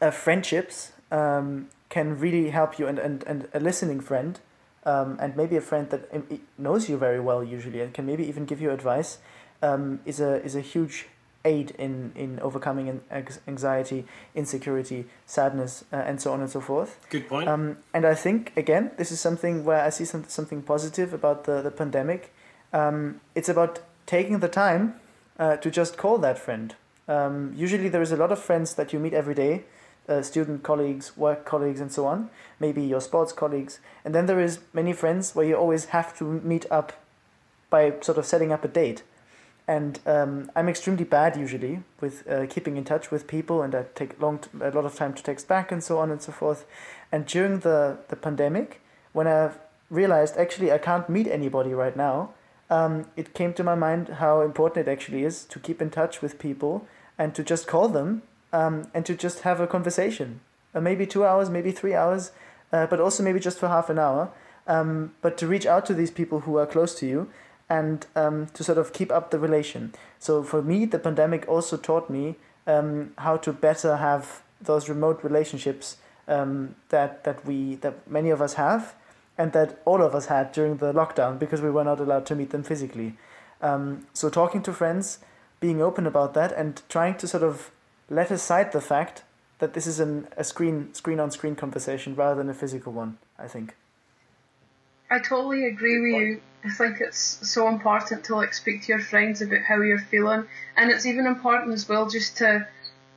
uh, 0.00 0.10
friendships 0.10 0.92
um, 1.10 1.68
can 1.88 2.18
really 2.18 2.50
help 2.50 2.78
you, 2.78 2.86
and, 2.86 2.98
and, 2.98 3.24
and 3.24 3.48
a 3.54 3.60
listening 3.60 4.00
friend, 4.00 4.40
um, 4.84 5.18
and 5.20 5.36
maybe 5.36 5.56
a 5.56 5.60
friend 5.60 5.90
that 5.90 6.10
knows 6.58 6.88
you 6.88 6.96
very 6.96 7.20
well 7.20 7.42
usually, 7.42 7.80
and 7.80 7.94
can 7.94 8.06
maybe 8.06 8.26
even 8.26 8.44
give 8.44 8.60
you 8.60 8.70
advice, 8.70 9.18
um, 9.62 10.00
is 10.04 10.20
a 10.20 10.42
is 10.44 10.54
a 10.54 10.60
huge 10.60 11.06
aid 11.44 11.70
in 11.78 12.12
in 12.14 12.38
overcoming 12.40 13.00
anxiety, 13.46 14.04
insecurity, 14.34 15.06
sadness, 15.26 15.84
uh, 15.92 15.96
and 15.96 16.20
so 16.20 16.32
on 16.32 16.40
and 16.40 16.50
so 16.50 16.60
forth. 16.60 16.98
Good 17.10 17.28
point. 17.28 17.48
Um, 17.48 17.78
and 17.94 18.04
I 18.04 18.14
think 18.14 18.52
again, 18.56 18.90
this 18.96 19.10
is 19.10 19.20
something 19.20 19.64
where 19.64 19.82
I 19.82 19.90
see 19.90 20.04
some, 20.04 20.24
something 20.28 20.62
positive 20.62 21.14
about 21.14 21.44
the 21.44 21.62
the 21.62 21.70
pandemic. 21.70 22.32
Um, 22.72 23.20
it's 23.34 23.48
about 23.48 23.80
taking 24.06 24.38
the 24.38 24.48
time 24.48 24.94
uh, 25.38 25.56
to 25.56 25.70
just 25.70 25.96
call 25.96 26.18
that 26.18 26.38
friend. 26.38 26.74
Um, 27.08 27.52
usually, 27.56 27.88
there 27.88 28.02
is 28.02 28.12
a 28.12 28.16
lot 28.16 28.32
of 28.32 28.38
friends 28.38 28.74
that 28.74 28.92
you 28.92 28.98
meet 28.98 29.12
every 29.12 29.34
day, 29.34 29.64
uh, 30.08 30.22
student 30.22 30.62
colleagues, 30.62 31.16
work 31.16 31.44
colleagues, 31.44 31.80
and 31.80 31.92
so 31.92 32.06
on. 32.06 32.30
Maybe 32.58 32.82
your 32.82 33.00
sports 33.00 33.32
colleagues, 33.32 33.80
and 34.04 34.14
then 34.14 34.26
there 34.26 34.40
is 34.40 34.60
many 34.72 34.92
friends 34.92 35.34
where 35.34 35.46
you 35.46 35.56
always 35.56 35.86
have 35.86 36.16
to 36.18 36.24
meet 36.24 36.66
up 36.70 36.92
by 37.70 37.94
sort 38.00 38.18
of 38.18 38.26
setting 38.26 38.52
up 38.52 38.64
a 38.64 38.68
date. 38.68 39.02
And 39.68 39.98
um, 40.06 40.50
I'm 40.54 40.68
extremely 40.68 41.02
bad 41.04 41.36
usually 41.36 41.80
with 42.00 42.28
uh, 42.28 42.46
keeping 42.46 42.76
in 42.76 42.84
touch 42.84 43.10
with 43.10 43.26
people, 43.26 43.62
and 43.62 43.74
I 43.74 43.86
take 43.94 44.20
long 44.20 44.38
t- 44.38 44.48
a 44.60 44.70
lot 44.70 44.84
of 44.84 44.94
time 44.94 45.12
to 45.14 45.22
text 45.22 45.48
back 45.48 45.72
and 45.72 45.82
so 45.82 45.98
on 45.98 46.10
and 46.10 46.22
so 46.22 46.32
forth. 46.32 46.64
And 47.10 47.26
during 47.26 47.60
the 47.60 47.98
the 48.08 48.16
pandemic, 48.16 48.80
when 49.12 49.26
I 49.26 49.50
realized 49.90 50.36
actually 50.36 50.70
I 50.70 50.78
can't 50.78 51.08
meet 51.08 51.26
anybody 51.26 51.74
right 51.74 51.96
now, 51.96 52.30
um, 52.70 53.06
it 53.16 53.34
came 53.34 53.52
to 53.54 53.64
my 53.64 53.74
mind 53.74 54.08
how 54.08 54.40
important 54.40 54.88
it 54.88 54.90
actually 54.90 55.24
is 55.24 55.44
to 55.44 55.58
keep 55.58 55.80
in 55.80 55.90
touch 55.90 56.20
with 56.20 56.38
people 56.38 56.86
and 57.18 57.34
to 57.34 57.42
just 57.42 57.66
call 57.66 57.88
them 57.88 58.22
um, 58.52 58.88
and 58.92 59.06
to 59.06 59.14
just 59.14 59.40
have 59.40 59.60
a 59.60 59.66
conversation. 59.66 60.40
Uh, 60.74 60.80
maybe 60.80 61.06
two 61.06 61.24
hours, 61.24 61.48
maybe 61.48 61.70
three 61.70 61.94
hours, 61.94 62.32
uh, 62.72 62.86
but 62.86 63.00
also 63.00 63.22
maybe 63.22 63.40
just 63.40 63.58
for 63.58 63.68
half 63.68 63.88
an 63.88 63.98
hour. 63.98 64.30
Um, 64.66 65.14
but 65.22 65.38
to 65.38 65.46
reach 65.46 65.66
out 65.66 65.86
to 65.86 65.94
these 65.94 66.10
people 66.10 66.40
who 66.40 66.56
are 66.58 66.66
close 66.66 66.94
to 66.96 67.06
you 67.06 67.28
and 67.68 68.06
um, 68.16 68.46
to 68.54 68.64
sort 68.64 68.78
of 68.78 68.92
keep 68.92 69.12
up 69.12 69.30
the 69.30 69.38
relation. 69.38 69.94
So 70.18 70.42
for 70.42 70.62
me, 70.62 70.84
the 70.86 70.98
pandemic 70.98 71.48
also 71.48 71.76
taught 71.76 72.10
me 72.10 72.36
um, 72.66 73.12
how 73.18 73.36
to 73.38 73.52
better 73.52 73.96
have 73.96 74.42
those 74.60 74.88
remote 74.88 75.22
relationships 75.22 75.98
um, 76.28 76.74
that 76.88 77.22
that 77.24 77.44
we 77.46 77.76
that 77.76 78.08
many 78.10 78.30
of 78.30 78.42
us 78.42 78.54
have 78.54 78.94
and 79.38 79.52
that 79.52 79.80
all 79.84 80.02
of 80.02 80.14
us 80.14 80.26
had 80.26 80.52
during 80.52 80.78
the 80.78 80.92
lockdown 80.92 81.38
because 81.38 81.60
we 81.60 81.70
were 81.70 81.84
not 81.84 82.00
allowed 82.00 82.26
to 82.26 82.34
meet 82.34 82.50
them 82.50 82.62
physically. 82.62 83.16
Um, 83.60 84.06
so 84.12 84.28
talking 84.28 84.62
to 84.62 84.72
friends, 84.72 85.18
being 85.60 85.80
open 85.80 86.06
about 86.06 86.34
that, 86.34 86.52
and 86.52 86.82
trying 86.88 87.16
to 87.18 87.28
sort 87.28 87.42
of 87.42 87.70
let 88.08 88.30
aside 88.30 88.72
the 88.72 88.80
fact 88.80 89.22
that 89.58 89.74
this 89.74 89.86
is 89.86 90.00
an, 90.00 90.28
a 90.36 90.44
screen 90.44 90.92
screen 90.94 91.18
on 91.18 91.30
screen 91.30 91.56
conversation 91.56 92.14
rather 92.14 92.36
than 92.36 92.50
a 92.50 92.54
physical 92.54 92.92
one. 92.92 93.18
I 93.38 93.48
think. 93.48 93.74
I 95.10 95.18
totally 95.20 95.66
agree 95.66 96.00
with 96.00 96.20
you. 96.20 96.40
I 96.64 96.70
think 96.70 97.00
it's 97.00 97.48
so 97.48 97.68
important 97.68 98.24
to 98.24 98.34
like 98.34 98.52
speak 98.52 98.82
to 98.82 98.88
your 98.88 99.00
friends 99.00 99.40
about 99.40 99.60
how 99.60 99.80
you're 99.80 99.98
feeling, 99.98 100.46
and 100.76 100.90
it's 100.90 101.06
even 101.06 101.26
important 101.26 101.72
as 101.72 101.88
well 101.88 102.08
just 102.08 102.38
to 102.38 102.66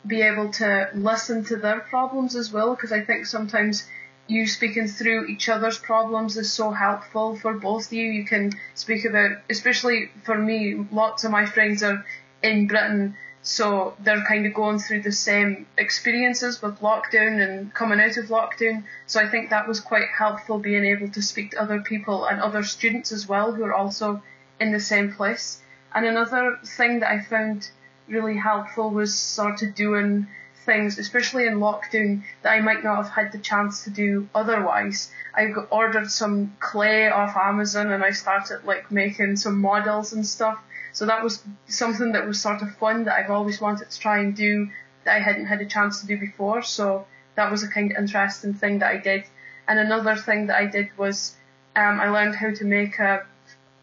be 0.08 0.22
able 0.22 0.50
to 0.52 0.90
listen 0.94 1.44
to 1.46 1.58
their 1.58 1.80
problems 1.82 2.36
as 2.36 2.52
well. 2.54 2.76
Because 2.76 2.92
I 2.92 3.02
think 3.02 3.26
sometimes 3.26 3.88
you 4.30 4.46
speaking 4.46 4.88
through 4.88 5.26
each 5.26 5.50
other's 5.50 5.80
problems 5.80 6.38
is 6.38 6.54
so 6.54 6.70
helpful 6.70 7.36
for 7.36 7.54
both 7.54 7.88
of 7.88 7.94
you. 7.94 8.06
You 8.06 8.26
can 8.26 8.52
speak 8.76 9.04
about, 9.04 9.38
especially 9.50 10.12
for 10.24 10.38
me, 10.38 10.86
lots 10.92 11.24
of 11.24 11.32
my 11.32 11.48
friends 11.48 11.82
are 11.82 12.06
in 12.44 12.68
Britain, 12.68 13.16
so 13.42 13.96
they're 14.04 14.24
kind 14.26 14.46
of 14.46 14.54
going 14.54 14.78
through 14.78 15.02
the 15.02 15.12
same 15.12 15.66
experiences 15.78 16.62
with 16.62 16.80
lockdown 16.80 17.42
and 17.42 17.74
coming 17.74 18.00
out 18.00 18.18
of 18.18 18.26
lockdown. 18.26 18.84
So 19.08 19.20
I 19.20 19.28
think 19.28 19.50
that 19.50 19.68
was 19.68 19.80
quite 19.80 20.10
helpful 20.16 20.60
being 20.60 20.86
able 20.86 21.10
to 21.10 21.22
speak 21.24 21.52
to 21.52 21.62
other 21.62 21.82
people 21.82 22.26
and 22.26 22.40
other 22.40 22.64
students 22.64 23.12
as 23.12 23.28
well 23.28 23.52
who 23.52 23.64
are 23.64 23.74
also 23.74 24.22
in 24.60 24.72
the 24.72 24.80
same 24.80 25.12
place. 25.14 25.62
And 25.96 26.06
another 26.06 26.60
thing 26.64 27.00
that 27.00 27.12
I 27.12 27.22
found 27.22 27.72
really 28.08 28.38
helpful 28.38 28.92
was 28.92 29.18
sort 29.18 29.64
of 29.64 29.74
doing 29.74 30.28
things, 30.66 30.98
especially 30.98 31.48
in 31.48 31.56
lockdown, 31.56 32.24
that 32.42 32.52
I 32.52 32.60
might 32.60 32.84
not 32.84 32.98
have 32.98 33.10
had 33.10 33.32
the 33.32 33.40
chance 33.40 33.84
to 33.84 33.90
do 33.90 34.28
otherwise. 34.36 35.12
I 35.34 35.52
ordered 35.72 36.12
some 36.12 36.56
clay 36.60 37.10
off 37.10 37.36
Amazon 37.36 37.92
and 37.92 38.04
I 38.04 38.12
started 38.12 38.64
like 38.66 38.92
making 38.92 39.38
some 39.38 39.60
models 39.60 40.14
and 40.14 40.26
stuff. 40.26 40.60
So 40.92 41.06
that 41.06 41.24
was 41.24 41.44
something 41.68 42.12
that 42.14 42.26
was 42.26 42.42
sort 42.42 42.62
of 42.62 42.76
fun 42.76 43.06
that 43.06 43.16
I've 43.16 43.32
always 43.32 43.62
wanted 43.62 43.90
to 43.92 44.00
try 44.00 44.20
and 44.20 44.36
do 44.36 44.70
that 45.06 45.16
I 45.16 45.20
hadn't 45.20 45.46
had 45.46 45.62
a 45.62 45.66
chance 45.66 46.02
to 46.02 46.08
do 46.08 46.18
before. 46.18 46.62
So 46.62 47.06
that 47.36 47.52
was 47.52 47.64
a 47.64 47.68
kind 47.68 47.92
of 47.92 47.98
interesting 47.98 48.54
thing 48.54 48.80
that 48.80 48.92
I 48.92 48.98
did. 48.98 49.24
And 49.68 49.80
another 49.80 50.16
thing 50.16 50.48
that 50.48 50.58
I 50.58 50.66
did 50.66 50.90
was 50.98 51.36
um, 51.76 52.00
I 52.00 52.10
learned 52.10 52.36
how 52.36 52.52
to 52.52 52.66
make 52.66 53.00
a 53.00 53.26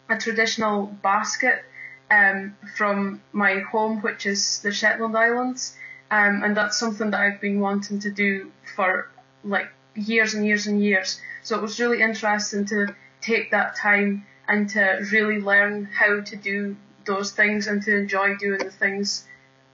a 0.09 0.17
traditional 0.17 0.87
basket 1.03 1.63
um, 2.09 2.55
from 2.75 3.21
my 3.31 3.59
home, 3.59 4.01
which 4.01 4.25
is 4.25 4.61
the 4.61 4.71
Shetland 4.71 5.17
Islands, 5.17 5.75
um, 6.11 6.43
and 6.43 6.55
that's 6.55 6.77
something 6.77 7.11
that 7.11 7.19
I've 7.19 7.41
been 7.41 7.59
wanting 7.59 7.99
to 7.99 8.11
do 8.11 8.51
for 8.75 9.09
like 9.43 9.69
years 9.95 10.33
and 10.33 10.45
years 10.45 10.67
and 10.67 10.81
years. 10.81 11.19
So 11.43 11.57
it 11.57 11.61
was 11.61 11.79
really 11.79 12.01
interesting 12.01 12.65
to 12.67 12.95
take 13.21 13.51
that 13.51 13.75
time 13.75 14.25
and 14.47 14.69
to 14.69 15.05
really 15.11 15.41
learn 15.41 15.85
how 15.85 16.21
to 16.21 16.35
do 16.35 16.75
those 17.05 17.31
things 17.31 17.67
and 17.67 17.81
to 17.83 17.97
enjoy 17.97 18.35
doing 18.35 18.59
the 18.59 18.71
things 18.71 19.25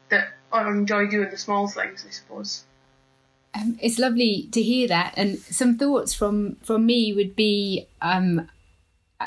that 0.10 0.30
or 0.52 0.72
enjoy 0.72 1.08
doing 1.08 1.30
the 1.30 1.38
small 1.38 1.68
things, 1.68 2.06
I 2.08 2.12
suppose. 2.12 2.64
Um, 3.56 3.78
it's 3.82 4.00
lovely 4.00 4.50
to 4.52 4.62
hear 4.62 4.88
that, 4.88 5.14
and 5.16 5.38
some 5.40 5.78
thoughts 5.78 6.14
from 6.14 6.56
from 6.64 6.86
me 6.86 7.14
would 7.14 7.36
be. 7.36 7.88
Um, 8.02 8.50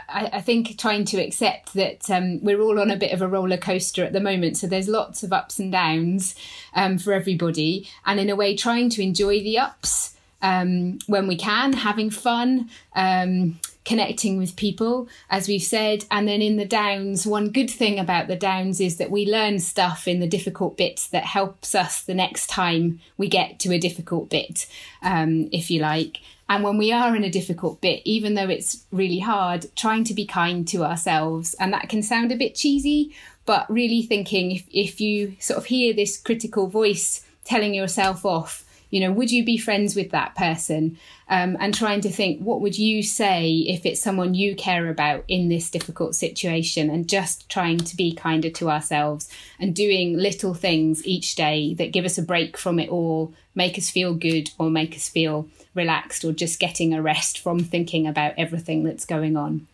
I, 0.09 0.30
I, 0.35 0.40
think 0.40 0.78
trying 0.78 1.04
to 1.06 1.18
accept 1.18 1.74
that 1.74 2.11
um, 2.11 2.42
we're 2.42 2.61
all 2.61 2.80
on 2.80 2.90
a 2.90 2.96
bit 2.96 3.12
of 3.12 3.22
a 3.22 3.28
roller 3.28 3.56
coaster 3.56 4.04
at 4.04 4.12
the 4.12 4.20
moment. 4.20 4.56
So 4.56 4.66
there's 4.66 4.88
lots 4.88 5.22
of 5.22 5.32
ups 5.32 5.59
and 5.59 5.72
downs 5.72 6.35
um, 6.74 6.98
for 6.98 7.12
everybody, 7.12 7.88
and 8.04 8.20
in 8.20 8.30
a 8.30 8.37
way, 8.37 8.56
trying 8.56 8.90
to 8.90 9.02
enjoy 9.02 9.40
the 9.40 9.59
ups 9.59 10.16
um, 10.42 10.98
when 11.06 11.26
we 11.26 11.37
can, 11.37 11.72
having 11.72 12.11
fun, 12.11 12.70
um, 12.94 13.59
connecting 13.87 14.37
with 14.37 14.57
people, 14.57 15.09
as 15.31 15.49
we've 15.49 15.62
said. 15.62 16.05
And 16.11 16.29
then 16.29 16.42
in 16.42 16.57
the 16.57 16.66
downs, 16.66 17.27
one 17.27 17.51
good 17.51 17.70
thing 17.70 17.99
about 17.99 18.27
the 18.27 18.37
downs 18.37 18.81
is 18.81 18.99
that 18.99 19.11
we 19.11 19.25
learn 19.25 19.61
stuff 19.61 20.07
in 20.07 20.20
the 20.20 20.27
difficult 20.27 20.77
bits 20.77 21.09
that 21.09 21.25
helps 21.25 21.75
us 21.75 22.03
the 22.03 22.14
next 22.14 22.49
time 22.49 23.01
we 23.16 23.29
get 23.29 23.59
to 23.61 23.72
a 23.72 23.79
difficult 23.79 24.29
bit, 24.29 24.66
um, 25.03 25.49
if 25.53 25.70
you 25.70 25.81
like. 25.81 26.18
And 26.49 26.62
when 26.62 26.79
we 26.79 26.92
are 26.92 27.16
in 27.16 27.25
a 27.25 27.31
difficult 27.31 27.81
bit, 27.81 28.03
even 28.05 28.35
though 28.35 28.49
it's 28.49 28.85
really 28.92 29.20
hard, 29.20 29.66
trying 29.77 30.05
to 30.05 30.14
be 30.14 30.27
kind 30.27 30.66
to 30.68 30.85
ourselves. 30.85 31.55
And 31.55 31.72
that 31.72 31.88
can 31.88 32.03
sound 32.03 32.31
a 32.31 32.37
bit 32.37 32.55
cheesy, 32.57 33.14
but 33.46 33.70
really 33.70 34.03
thinking 34.03 34.51
if, 34.51 34.64
if 34.72 35.01
you 35.01 35.37
sort 35.38 35.59
of 35.59 35.66
hear 35.66 35.94
this 35.94 36.18
critical 36.18 36.66
voice 36.66 37.25
telling 37.44 37.72
yourself 37.72 38.25
off, 38.25 38.64
you 38.96 39.02
know 39.06 39.12
would 39.12 39.30
you 39.30 39.44
be 39.44 39.59
friends 39.59 39.94
with 39.94 40.11
that 40.12 40.35
person? 40.35 40.96
Um, 41.28 41.56
and 41.61 41.74
trying 41.74 42.00
to 42.00 42.09
think 42.09 42.40
what 42.40 42.62
would 42.62 42.78
you 42.78 43.02
say 43.02 43.50
if 43.68 43.85
it's 43.85 44.00
someone 44.00 44.32
you 44.32 44.56
care 44.56 44.88
about 44.88 45.24
in 45.28 45.48
this 45.50 45.70
difficult 45.70 46.14
situation? 46.14 46.88
And 46.88 47.06
just 47.06 47.50
trying 47.50 47.76
to 47.78 47.94
be 47.94 48.14
kinder 48.14 48.48
to 48.48 48.70
ourselves 48.70 49.28
and 49.61 49.74
doing 49.74 50.16
little 50.16 50.54
things 50.54 51.06
each 51.06 51.35
day 51.35 51.74
that 51.74 51.92
give 51.92 52.06
us 52.06 52.16
a 52.16 52.22
break 52.22 52.56
from 52.56 52.78
it 52.78 52.88
all 52.88 53.35
make 53.54 53.76
us 53.76 53.90
feel 53.90 54.14
good 54.14 54.50
or 54.59 54.70
make 54.70 54.94
us 54.94 55.11
feel 55.11 55.46
relaxed 55.74 56.24
or 56.24 56.32
just 56.32 56.59
getting 56.59 56.94
a 56.94 57.02
rest 57.02 57.38
from 57.38 57.61
thinking 57.61 58.06
about 58.06 58.32
everything 58.38 58.82
that's 58.82 59.04
going 59.04 59.37
on. 59.37 59.66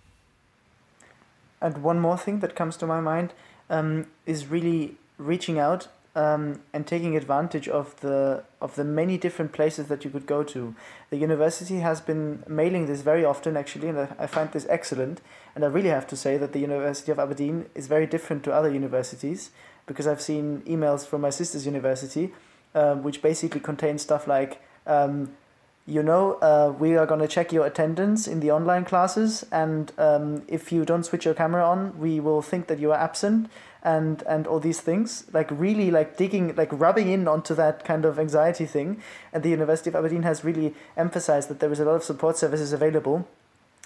And 1.60 1.78
one 1.84 2.00
more 2.00 2.18
thing 2.18 2.40
that 2.40 2.56
comes 2.56 2.76
to 2.78 2.86
my 2.88 3.00
mind 3.00 3.32
um, 3.70 4.06
is 4.26 4.46
really 4.46 4.96
reaching 5.16 5.60
out 5.60 5.86
um, 6.14 6.60
and 6.72 6.86
taking 6.86 7.16
advantage 7.16 7.68
of 7.68 7.98
the 8.00 8.44
of 8.60 8.74
the 8.76 8.84
many 8.84 9.16
different 9.16 9.52
places 9.52 9.86
that 9.88 10.04
you 10.04 10.10
could 10.10 10.26
go 10.26 10.42
to. 10.42 10.74
The 11.10 11.16
university 11.16 11.78
has 11.78 12.00
been 12.00 12.42
mailing 12.46 12.86
this 12.86 13.00
very 13.00 13.24
often, 13.24 13.56
actually, 13.56 13.88
and 13.88 13.98
I, 14.18 14.26
find 14.26 14.50
this 14.52 14.66
excellent. 14.68 15.20
And 15.54 15.64
I 15.64 15.68
really 15.68 15.88
have 15.88 16.06
to 16.08 16.16
say 16.16 16.36
that 16.36 16.52
the 16.52 16.60
University 16.60 17.10
of 17.12 17.18
Aberdeen 17.18 17.66
is 17.74 17.86
very 17.86 18.06
different 18.06 18.44
to 18.44 18.52
other 18.52 18.70
universities 18.70 19.50
because 19.86 20.06
I've 20.06 20.20
seen 20.20 20.62
emails 20.62 21.06
from 21.06 21.22
my 21.22 21.30
sister's 21.30 21.66
university, 21.66 22.32
um, 22.74 23.02
which 23.02 23.22
basically 23.22 23.60
contain 23.60 23.98
stuff 23.98 24.26
like. 24.26 24.62
Um, 24.86 25.34
you 25.84 26.00
know, 26.00 26.34
uh, 26.34 26.72
we 26.78 26.96
are 26.96 27.06
going 27.06 27.18
to 27.18 27.26
check 27.26 27.52
your 27.52 27.66
attendance 27.66 28.28
in 28.28 28.38
the 28.38 28.52
online 28.52 28.84
classes, 28.84 29.44
and 29.50 29.90
um, 29.98 30.44
if 30.46 30.70
you 30.70 30.84
don't 30.84 31.02
switch 31.02 31.24
your 31.24 31.34
camera 31.34 31.68
on, 31.68 31.98
we 31.98 32.20
will 32.20 32.40
think 32.40 32.68
that 32.68 32.78
you 32.78 32.92
are 32.92 32.98
absent 32.98 33.50
and 33.84 34.22
and 34.28 34.46
all 34.46 34.60
these 34.60 34.80
things 34.80 35.24
like 35.32 35.50
really 35.50 35.90
like 35.90 36.16
digging 36.16 36.54
like 36.54 36.68
rubbing 36.72 37.08
in 37.08 37.26
onto 37.26 37.54
that 37.54 37.84
kind 37.84 38.04
of 38.04 38.18
anxiety 38.18 38.66
thing. 38.66 39.02
And 39.32 39.42
the 39.42 39.50
university 39.50 39.90
of 39.90 39.96
aberdeen 39.96 40.22
has 40.22 40.44
really 40.44 40.74
emphasized 40.96 41.48
that 41.48 41.60
there 41.60 41.72
is 41.72 41.80
a 41.80 41.84
lot 41.84 41.96
of 41.96 42.04
support 42.04 42.36
services 42.36 42.72
available 42.72 43.26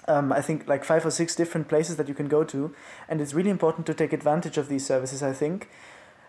um, 0.07 0.31
I 0.31 0.41
think 0.41 0.67
like 0.67 0.83
five 0.83 1.05
or 1.05 1.11
six 1.11 1.35
different 1.35 1.67
places 1.67 1.97
that 1.97 2.07
you 2.07 2.13
can 2.13 2.27
go 2.27 2.43
to, 2.45 2.73
and 3.09 3.19
it's 3.19 3.33
really 3.33 3.49
important 3.49 3.85
to 3.87 3.93
take 3.93 4.13
advantage 4.13 4.57
of 4.57 4.69
these 4.69 4.85
services. 4.85 5.21
I 5.21 5.33
think, 5.33 5.69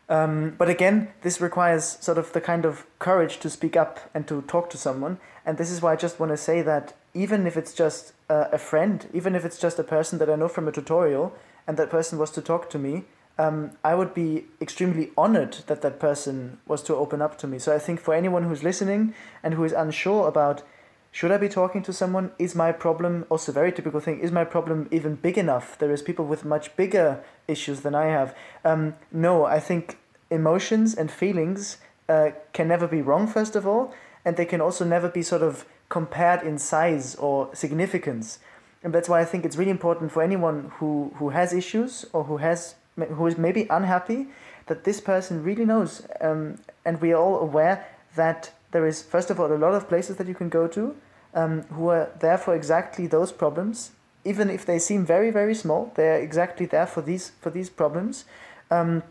um, 0.09 0.55
but 0.59 0.69
again, 0.69 1.09
this 1.23 1.41
requires 1.41 1.85
sort 2.01 2.19
of 2.19 2.33
the 2.33 2.41
kind 2.41 2.65
of 2.65 2.87
courage 2.99 3.39
to 3.39 3.51
speak 3.51 3.77
up 3.77 4.11
and 4.15 4.27
to 4.27 4.43
talk 4.43 4.69
to 4.71 4.77
someone, 4.77 5.19
and 5.47 5.59
this 5.59 5.71
is 5.71 5.81
why 5.81 5.93
I 5.93 5.97
just 5.97 6.19
want 6.19 6.33
to 6.33 6.37
say 6.37 6.61
that 6.63 6.95
even 7.15 7.47
if 7.47 7.57
it's 7.57 7.73
just 7.73 8.13
uh, 8.29 8.47
a 8.53 8.59
friend, 8.59 9.09
even 9.15 9.35
if 9.35 9.45
it's 9.45 9.59
just 9.59 9.79
a 9.79 9.85
person 9.85 10.19
that 10.19 10.29
I 10.29 10.37
know 10.37 10.49
from 10.49 10.69
a 10.69 10.73
tutorial, 10.73 11.35
and 11.67 11.77
that 11.77 11.91
person 11.91 12.19
was 12.19 12.31
to 12.33 12.43
talk 12.43 12.71
to 12.71 12.79
me, 12.79 13.05
um, 13.39 13.71
I 13.85 13.95
would 13.95 14.15
be 14.15 14.45
extremely 14.61 15.11
honored 15.17 15.59
that 15.69 15.83
that 15.83 16.01
person 16.01 16.59
was 16.67 16.83
to 16.85 16.97
open 16.97 17.23
up 17.23 17.39
to 17.39 17.47
me. 17.47 17.59
So 17.59 17.75
I 17.75 17.79
think 17.79 18.01
for 18.01 18.13
anyone 18.15 18.45
who's 18.45 18.63
listening 18.63 19.15
and 19.43 19.55
who 19.55 19.65
is 19.65 19.73
unsure 19.73 20.27
about 20.29 20.63
should 21.11 21.33
I 21.33 21.39
be 21.39 21.49
talking 21.49 21.83
to 21.85 21.93
someone, 21.93 22.33
is 22.39 22.55
my 22.55 22.71
problem 22.71 23.25
also 23.31 23.51
very 23.51 23.73
typical 23.73 23.99
thing? 23.99 24.21
Is 24.21 24.31
my 24.31 24.45
problem 24.45 24.89
even 24.91 25.15
big 25.15 25.39
enough? 25.39 25.79
There 25.79 25.91
is 25.91 26.03
people 26.03 26.27
with 26.27 26.45
much 26.45 26.77
bigger 26.77 27.25
issues 27.49 27.81
than 27.81 27.95
I 27.95 28.07
have. 28.07 28.37
Um, 28.65 28.95
no, 29.11 29.45
I 29.47 29.59
think 29.59 29.99
emotions 30.31 30.95
and 30.95 31.11
feelings 31.11 31.79
uh, 32.09 32.31
can 32.53 32.69
never 32.69 32.87
be 32.87 33.01
wrong. 33.01 33.27
First 33.27 33.57
of 33.57 33.67
all, 33.67 33.95
and 34.25 34.37
they 34.37 34.45
can 34.45 34.61
also 34.61 34.85
never 34.85 35.09
be 35.09 35.23
sort 35.23 35.43
of 35.43 35.65
compared 35.89 36.43
in 36.43 36.59
size 36.59 37.15
or 37.15 37.49
significance. 37.55 38.39
And 38.83 38.93
that's 38.93 39.09
why 39.09 39.21
I 39.21 39.25
think 39.25 39.45
it's 39.45 39.57
really 39.57 39.71
important 39.71 40.13
for 40.13 40.23
anyone 40.23 40.73
who, 40.77 41.13
who 41.17 41.31
has 41.31 41.53
issues 41.53 42.05
or 42.13 42.25
who 42.25 42.37
has 42.37 42.75
who 43.07 43.27
is 43.27 43.39
maybe 43.39 43.67
unhappy, 43.71 44.29
that 44.67 44.85
this 44.85 45.01
person 45.01 45.43
really 45.43 45.65
knows. 45.65 46.07
Um, 46.21 46.59
and 46.85 47.01
we 47.01 47.13
are 47.13 47.21
all 47.21 47.41
aware 47.41 47.87
that 48.17 48.53
there 48.73 48.87
is, 48.87 49.03
first 49.03 49.31
of 49.31 49.41
all, 49.41 49.53
a 49.53 49.57
lot 49.57 49.75
of 49.75 49.89
places 49.89 50.17
that 50.17 50.27
you 50.27 50.35
can 50.35 50.49
go 50.49 50.67
to 50.69 50.95
um, 51.35 51.63
who 51.65 51.89
are 51.89 52.11
there 52.21 52.39
for 52.39 52.55
exactly 52.55 53.07
those 53.07 53.33
problems. 53.33 53.93
Even 54.25 54.51
if 54.51 54.67
they 54.67 54.79
seem 54.79 55.07
very, 55.07 55.31
very 55.31 55.55
small, 55.55 55.93
they're 55.95 56.21
exactly 56.21 56.67
there 56.67 56.87
for 56.87 57.01
these 57.01 57.33
for 57.41 57.51
these 57.51 57.71
problems, 57.71 58.25
um, 58.71 59.03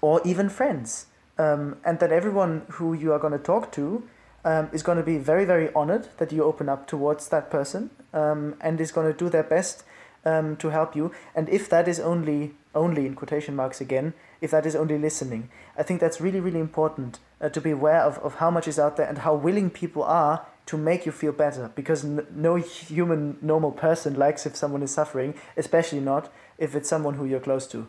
or 0.00 0.20
even 0.24 0.48
friends. 0.48 1.06
Um, 1.38 1.76
and 1.84 1.98
that 1.98 2.12
everyone 2.12 2.62
who 2.70 2.94
you 2.94 3.12
are 3.12 3.18
going 3.18 3.32
to 3.32 3.38
talk 3.38 3.72
to 3.72 4.04
um, 4.44 4.68
is 4.72 4.82
going 4.82 4.98
to 4.98 5.04
be 5.04 5.18
very, 5.18 5.44
very 5.44 5.72
honored 5.74 6.08
that 6.18 6.32
you 6.32 6.44
open 6.44 6.68
up 6.68 6.86
towards 6.86 7.28
that 7.28 7.50
person 7.50 7.90
um, 8.12 8.54
and 8.60 8.80
is 8.80 8.92
going 8.92 9.10
to 9.10 9.18
do 9.18 9.28
their 9.28 9.42
best 9.42 9.82
um, 10.24 10.56
to 10.56 10.68
help 10.68 10.94
you. 10.94 11.10
And 11.34 11.48
if 11.48 11.68
that 11.70 11.88
is 11.88 11.98
only 11.98 12.54
only 12.74 13.06
in 13.06 13.14
quotation 13.14 13.56
marks 13.56 13.80
again, 13.80 14.14
if 14.40 14.50
that 14.50 14.66
is 14.66 14.76
only 14.76 14.98
listening. 14.98 15.48
I 15.76 15.82
think 15.82 16.00
that's 16.00 16.20
really, 16.20 16.40
really 16.40 16.60
important 16.60 17.18
uh, 17.40 17.48
to 17.50 17.60
be 17.60 17.70
aware 17.70 18.00
of, 18.00 18.18
of 18.18 18.36
how 18.36 18.50
much 18.50 18.68
is 18.68 18.78
out 18.78 18.96
there 18.96 19.08
and 19.08 19.18
how 19.18 19.34
willing 19.34 19.70
people 19.70 20.02
are 20.02 20.46
to 20.66 20.76
make 20.78 21.04
you 21.04 21.12
feel 21.12 21.32
better 21.32 21.70
because 21.74 22.04
no 22.04 22.56
human, 22.56 23.36
normal 23.42 23.70
person 23.70 24.14
likes 24.14 24.46
if 24.46 24.56
someone 24.56 24.82
is 24.82 24.90
suffering, 24.90 25.34
especially 25.56 26.00
not 26.00 26.32
if 26.58 26.74
it's 26.74 26.88
someone 26.88 27.14
who 27.14 27.24
you're 27.24 27.40
close 27.40 27.66
to. 27.66 27.86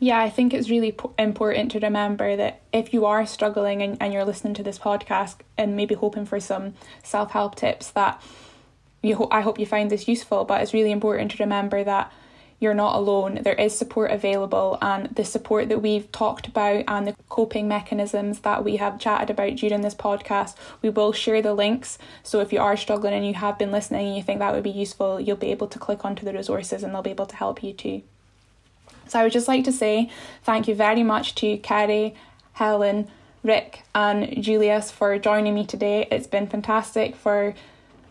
Yeah, 0.00 0.18
I 0.18 0.30
think 0.30 0.52
it's 0.52 0.68
really 0.68 0.96
important 1.16 1.70
to 1.70 1.78
remember 1.78 2.34
that 2.34 2.62
if 2.72 2.92
you 2.92 3.06
are 3.06 3.24
struggling 3.24 3.82
and, 3.82 3.96
and 4.00 4.12
you're 4.12 4.24
listening 4.24 4.54
to 4.54 4.62
this 4.64 4.76
podcast 4.76 5.36
and 5.56 5.76
maybe 5.76 5.94
hoping 5.94 6.26
for 6.26 6.40
some 6.40 6.74
self 7.04 7.30
help 7.30 7.54
tips, 7.54 7.92
that 7.92 8.20
you 9.00 9.14
ho- 9.14 9.28
I 9.30 9.42
hope 9.42 9.60
you 9.60 9.66
find 9.66 9.90
this 9.90 10.08
useful, 10.08 10.44
but 10.44 10.60
it's 10.60 10.74
really 10.74 10.90
important 10.90 11.30
to 11.30 11.36
remember 11.42 11.84
that 11.84 12.12
you're 12.62 12.74
not 12.74 12.94
alone. 12.94 13.40
There 13.42 13.54
is 13.54 13.76
support 13.76 14.12
available, 14.12 14.78
and 14.80 15.08
the 15.16 15.24
support 15.24 15.68
that 15.68 15.82
we've 15.82 16.10
talked 16.12 16.46
about 16.46 16.84
and 16.86 17.08
the 17.08 17.16
coping 17.28 17.66
mechanisms 17.66 18.38
that 18.40 18.62
we 18.62 18.76
have 18.76 19.00
chatted 19.00 19.30
about 19.30 19.56
during 19.56 19.80
this 19.80 19.96
podcast, 19.96 20.54
we 20.80 20.88
will 20.88 21.12
share 21.12 21.42
the 21.42 21.54
links. 21.54 21.98
So 22.22 22.38
if 22.38 22.52
you 22.52 22.60
are 22.60 22.76
struggling 22.76 23.14
and 23.14 23.26
you 23.26 23.34
have 23.34 23.58
been 23.58 23.72
listening 23.72 24.06
and 24.06 24.16
you 24.16 24.22
think 24.22 24.38
that 24.38 24.54
would 24.54 24.62
be 24.62 24.70
useful, 24.70 25.18
you'll 25.20 25.36
be 25.36 25.50
able 25.50 25.66
to 25.66 25.78
click 25.80 26.04
onto 26.04 26.24
the 26.24 26.32
resources 26.32 26.84
and 26.84 26.94
they'll 26.94 27.02
be 27.02 27.10
able 27.10 27.26
to 27.26 27.34
help 27.34 27.64
you 27.64 27.72
too. 27.72 28.02
So 29.08 29.18
I 29.18 29.24
would 29.24 29.32
just 29.32 29.48
like 29.48 29.64
to 29.64 29.72
say 29.72 30.08
thank 30.44 30.68
you 30.68 30.76
very 30.76 31.02
much 31.02 31.34
to 31.36 31.58
Kerry, 31.58 32.14
Helen, 32.52 33.08
Rick, 33.42 33.82
and 33.92 34.40
Julius 34.40 34.92
for 34.92 35.18
joining 35.18 35.54
me 35.54 35.66
today. 35.66 36.06
It's 36.12 36.28
been 36.28 36.46
fantastic 36.46 37.16
for 37.16 37.54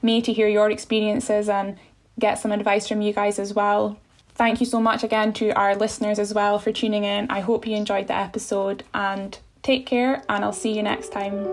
me 0.01 0.21
to 0.21 0.33
hear 0.33 0.49
your 0.49 0.69
experiences 0.69 1.47
and 1.47 1.77
get 2.19 2.35
some 2.35 2.51
advice 2.51 2.89
from 2.89 3.01
you 3.01 3.13
guys 3.13 3.39
as 3.39 3.53
well. 3.53 3.97
Thank 4.41 4.59
you 4.59 4.65
so 4.65 4.81
much 4.81 5.03
again 5.03 5.33
to 5.33 5.51
our 5.51 5.75
listeners 5.75 6.17
as 6.17 6.33
well 6.33 6.57
for 6.57 6.71
tuning 6.71 7.03
in. 7.03 7.29
I 7.29 7.41
hope 7.41 7.67
you 7.67 7.77
enjoyed 7.77 8.07
the 8.07 8.15
episode 8.15 8.83
and 8.91 9.37
take 9.61 9.85
care, 9.85 10.23
and 10.29 10.43
I'll 10.43 10.51
see 10.51 10.75
you 10.75 10.81
next 10.81 11.11
time. 11.11 11.43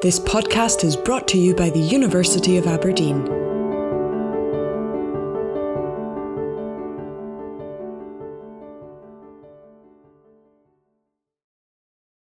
This 0.00 0.20
podcast 0.20 0.84
is 0.84 0.94
brought 0.94 1.26
to 1.26 1.38
you 1.38 1.56
by 1.56 1.70
the 1.70 1.80
University 1.80 2.56
of 2.56 2.68
Aberdeen. 2.68 3.47